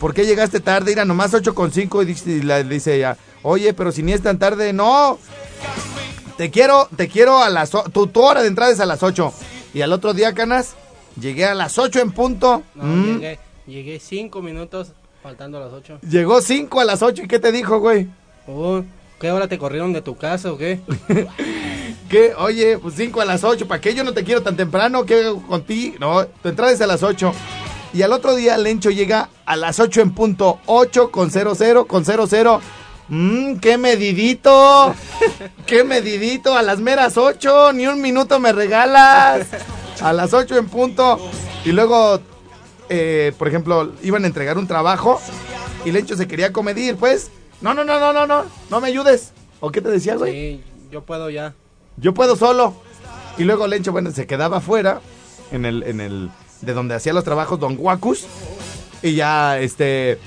¿por 0.00 0.14
qué 0.14 0.24
llegaste 0.26 0.60
tarde? 0.60 0.92
Mira 0.92 1.04
nomás 1.04 1.34
8 1.34 1.54
con 1.54 1.72
5 1.72 2.02
y 2.02 2.06
dice, 2.06 2.42
la- 2.44 2.62
dice 2.62 2.94
ella, 2.96 3.16
oye, 3.42 3.72
pero 3.74 3.92
si 3.92 4.02
ni 4.02 4.12
es 4.12 4.22
tan 4.22 4.38
tarde, 4.38 4.72
no. 4.72 5.18
Te 6.36 6.50
quiero, 6.50 6.88
te 6.96 7.08
quiero 7.08 7.42
a 7.42 7.50
las, 7.50 7.70
tu, 7.92 8.06
tu 8.06 8.20
hora 8.22 8.42
de 8.42 8.48
entrada 8.48 8.70
es 8.70 8.78
a 8.80 8.86
las 8.86 9.02
8. 9.02 9.32
Y 9.74 9.80
al 9.82 9.92
otro 9.92 10.14
día, 10.14 10.34
Canas, 10.34 10.74
llegué 11.20 11.44
a 11.46 11.54
las 11.54 11.78
8 11.78 11.98
en 12.00 12.12
punto. 12.12 12.62
No, 12.76 12.84
Mm, 12.84 13.04
llegué, 13.14 13.38
llegué 13.66 13.98
cinco 14.00 14.40
minutos 14.40 14.92
faltando 15.20 15.58
a 15.58 15.62
las 15.62 15.72
ocho. 15.72 15.98
Llegó 16.08 16.40
5 16.40 16.80
a 16.80 16.84
las 16.84 17.02
8 17.02 17.24
y 17.24 17.28
¿qué 17.28 17.40
te 17.40 17.50
dijo, 17.50 17.80
güey? 17.80 18.06
Oh, 18.46 18.82
¿Qué 19.20 19.32
hora 19.32 19.48
te 19.48 19.58
corrieron 19.58 19.92
de 19.92 20.00
tu 20.00 20.16
casa 20.16 20.52
o 20.52 20.56
qué? 20.56 20.78
¿Qué? 22.08 22.32
Oye, 22.38 22.78
pues 22.78 22.94
5 22.96 23.20
a 23.20 23.24
las 23.26 23.44
8, 23.44 23.68
¿para 23.68 23.80
qué 23.80 23.94
yo 23.94 24.02
no 24.02 24.14
te 24.14 24.24
quiero 24.24 24.42
tan 24.42 24.56
temprano? 24.56 25.04
¿Qué 25.04 25.26
hago 25.26 25.46
contigo? 25.46 25.96
No, 26.00 26.24
tu 26.26 26.48
entrada 26.48 26.72
es 26.72 26.80
a 26.80 26.86
las 26.86 27.02
8. 27.02 27.32
Y 27.92 28.02
al 28.02 28.12
otro 28.12 28.34
día 28.34 28.56
Lencho 28.56 28.90
llega 28.90 29.28
a 29.44 29.56
las 29.56 29.78
8 29.78 30.00
en 30.00 30.12
punto, 30.12 30.58
8 30.66 31.10
con 31.10 31.30
00, 31.30 31.86
con 31.86 32.04
00. 32.04 32.60
Mmm, 33.08 33.56
qué 33.56 33.78
medidito, 33.78 34.94
qué 35.66 35.84
medidito, 35.84 36.56
a 36.56 36.62
las 36.62 36.78
meras 36.78 37.16
8, 37.16 37.72
ni 37.74 37.86
un 37.86 38.00
minuto 38.00 38.38
me 38.40 38.52
regalas. 38.52 39.46
A 40.00 40.12
las 40.12 40.32
8 40.32 40.56
en 40.56 40.68
punto. 40.68 41.18
Y 41.64 41.72
luego, 41.72 42.20
eh, 42.88 43.32
por 43.38 43.48
ejemplo, 43.48 43.92
iban 44.02 44.24
a 44.24 44.26
entregar 44.26 44.56
un 44.56 44.66
trabajo 44.66 45.20
y 45.84 45.92
Lencho 45.92 46.16
se 46.16 46.26
quería 46.26 46.52
comedir, 46.52 46.96
pues. 46.96 47.30
No, 47.60 47.74
no, 47.74 47.84
no, 47.84 47.98
no, 47.98 48.12
no, 48.12 48.26
no, 48.26 48.44
no 48.70 48.80
me 48.80 48.88
ayudes. 48.88 49.32
¿O 49.60 49.70
qué 49.70 49.82
te 49.82 49.90
decía, 49.90 50.16
güey? 50.16 50.32
Sí, 50.32 50.64
yo 50.90 51.02
puedo 51.02 51.28
ya. 51.28 51.54
Yo 52.00 52.14
puedo 52.14 52.36
solo. 52.36 52.74
Y 53.36 53.44
luego 53.44 53.66
Lencho, 53.66 53.92
bueno, 53.92 54.10
se 54.10 54.26
quedaba 54.26 54.58
afuera, 54.58 55.00
en 55.52 55.64
el, 55.64 55.82
en 55.84 56.00
el, 56.00 56.30
de 56.60 56.72
donde 56.72 56.94
hacía 56.94 57.12
los 57.12 57.24
trabajos 57.24 57.60
Don 57.60 57.76
Guacus. 57.76 58.26
Y 59.02 59.14
ya, 59.14 59.58
este, 59.60 60.18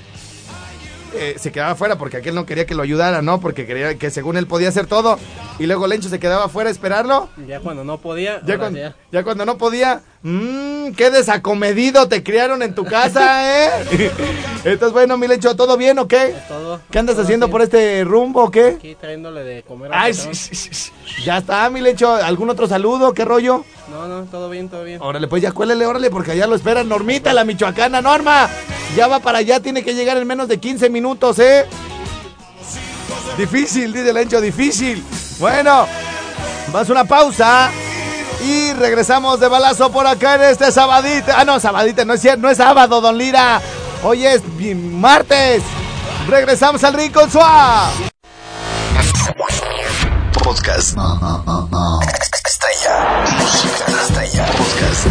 eh, 1.14 1.36
se 1.38 1.52
quedaba 1.52 1.72
afuera 1.72 1.98
porque 1.98 2.16
aquel 2.18 2.34
no 2.34 2.46
quería 2.46 2.64
que 2.64 2.74
lo 2.74 2.82
ayudara, 2.82 3.20
¿no? 3.20 3.38
Porque 3.40 3.66
quería 3.66 3.98
que 3.98 4.10
según 4.10 4.36
él 4.38 4.46
podía 4.46 4.68
hacer 4.70 4.86
todo. 4.86 5.18
Y 5.58 5.66
luego 5.66 5.86
Lencho 5.86 6.08
se 6.08 6.18
quedaba 6.18 6.46
afuera 6.46 6.68
a 6.68 6.72
esperarlo. 6.72 7.28
Ya 7.46 7.60
cuando 7.60 7.84
no 7.84 7.98
podía, 7.98 8.40
Ya, 8.46 8.58
cuando, 8.58 8.78
ya. 8.78 8.96
ya 9.10 9.22
cuando 9.24 9.44
no 9.44 9.58
podía, 9.58 10.00
mmm, 10.22 10.92
qué 10.92 11.10
desacomedido 11.10 12.08
te 12.08 12.22
criaron 12.22 12.62
en 12.62 12.74
tu 12.74 12.84
casa, 12.84 13.66
¿eh? 13.66 13.70
Entonces, 14.64 14.92
bueno, 14.92 15.16
mi 15.16 15.26
Lencho, 15.26 15.56
¿todo 15.56 15.76
bien 15.76 15.98
o 15.98 16.06
qué? 16.06 16.34
todo. 16.48 16.80
¿Qué 16.90 16.98
andas 16.98 17.16
todo 17.16 17.24
haciendo 17.24 17.46
bien. 17.46 17.52
por 17.52 17.62
este 17.62 18.04
rumbo 18.04 18.44
o 18.44 18.50
qué? 18.50 18.76
Aquí 18.78 18.94
trayéndole 18.94 19.42
de 19.42 19.62
comer 19.62 19.92
al 19.92 19.98
Ay, 20.00 20.14
sí, 20.14 20.28
sí, 20.34 20.54
sí. 20.54 20.90
ya 21.24 21.38
está, 21.38 21.68
mi 21.70 21.80
Lencho. 21.80 22.14
¿Algún 22.14 22.50
otro 22.50 22.66
saludo? 22.66 23.12
¿Qué 23.12 23.24
rollo? 23.24 23.64
No, 23.90 24.06
no, 24.08 24.24
todo 24.26 24.48
bien, 24.48 24.68
todo 24.68 24.84
bien. 24.84 25.00
Órale, 25.02 25.26
pues 25.28 25.42
ya 25.42 25.52
cuélele, 25.52 25.84
órale, 25.86 26.10
porque 26.10 26.32
allá 26.32 26.46
lo 26.46 26.54
espera 26.54 26.84
Normita, 26.84 27.32
la 27.32 27.44
michoacana. 27.44 28.00
Norma, 28.00 28.48
ya 28.96 29.08
va 29.08 29.20
para 29.20 29.38
allá, 29.38 29.60
tiene 29.60 29.82
que 29.82 29.94
llegar 29.94 30.16
en 30.16 30.26
menos 30.26 30.48
de 30.48 30.58
15 30.58 30.88
minutos, 30.90 31.38
¿eh? 31.38 31.66
Difícil, 33.36 33.92
dice 33.92 34.12
Lencho, 34.12 34.40
difícil. 34.40 35.02
Bueno, 35.38 35.86
vas 36.72 36.88
una 36.90 37.04
pausa 37.04 37.70
y 38.42 38.72
regresamos 38.72 39.40
de 39.40 39.48
balazo 39.48 39.90
por 39.90 40.06
acá 40.06 40.34
en 40.34 40.42
este 40.42 40.72
sabadito. 40.72 41.32
Ah, 41.36 41.44
no, 41.44 41.60
sabadito, 41.60 42.04
no 42.04 42.14
es 42.14 42.20
cierto, 42.20 42.42
no 42.42 42.50
es 42.50 42.56
sábado, 42.56 43.00
don 43.00 43.16
Lira. 43.16 43.60
Hoy 44.02 44.26
es 44.26 44.42
martes. 44.74 45.62
Regresamos 46.28 46.82
al 46.84 46.94
Rincón 46.94 47.30
Suave. 47.30 48.10
Podcast. 50.42 50.96
Estrella. 52.46 53.24
Música 53.38 53.84
estrella. 54.02 54.46
Podcast. 54.46 55.06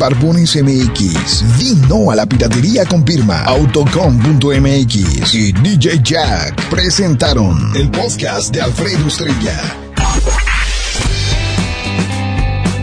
Barbones 0.00 0.56
MX, 0.56 1.58
di 1.58 1.74
no 1.86 2.10
a 2.10 2.16
la 2.16 2.24
piratería 2.24 2.86
con 2.86 3.04
firma 3.04 3.42
Autocom.mx 3.44 5.34
y 5.34 5.52
DJ 5.52 6.00
Jack 6.02 6.70
presentaron 6.70 7.70
el 7.76 7.90
podcast 7.90 8.54
de 8.54 8.62
Alfredo 8.62 9.08
Estrella. 9.08 9.89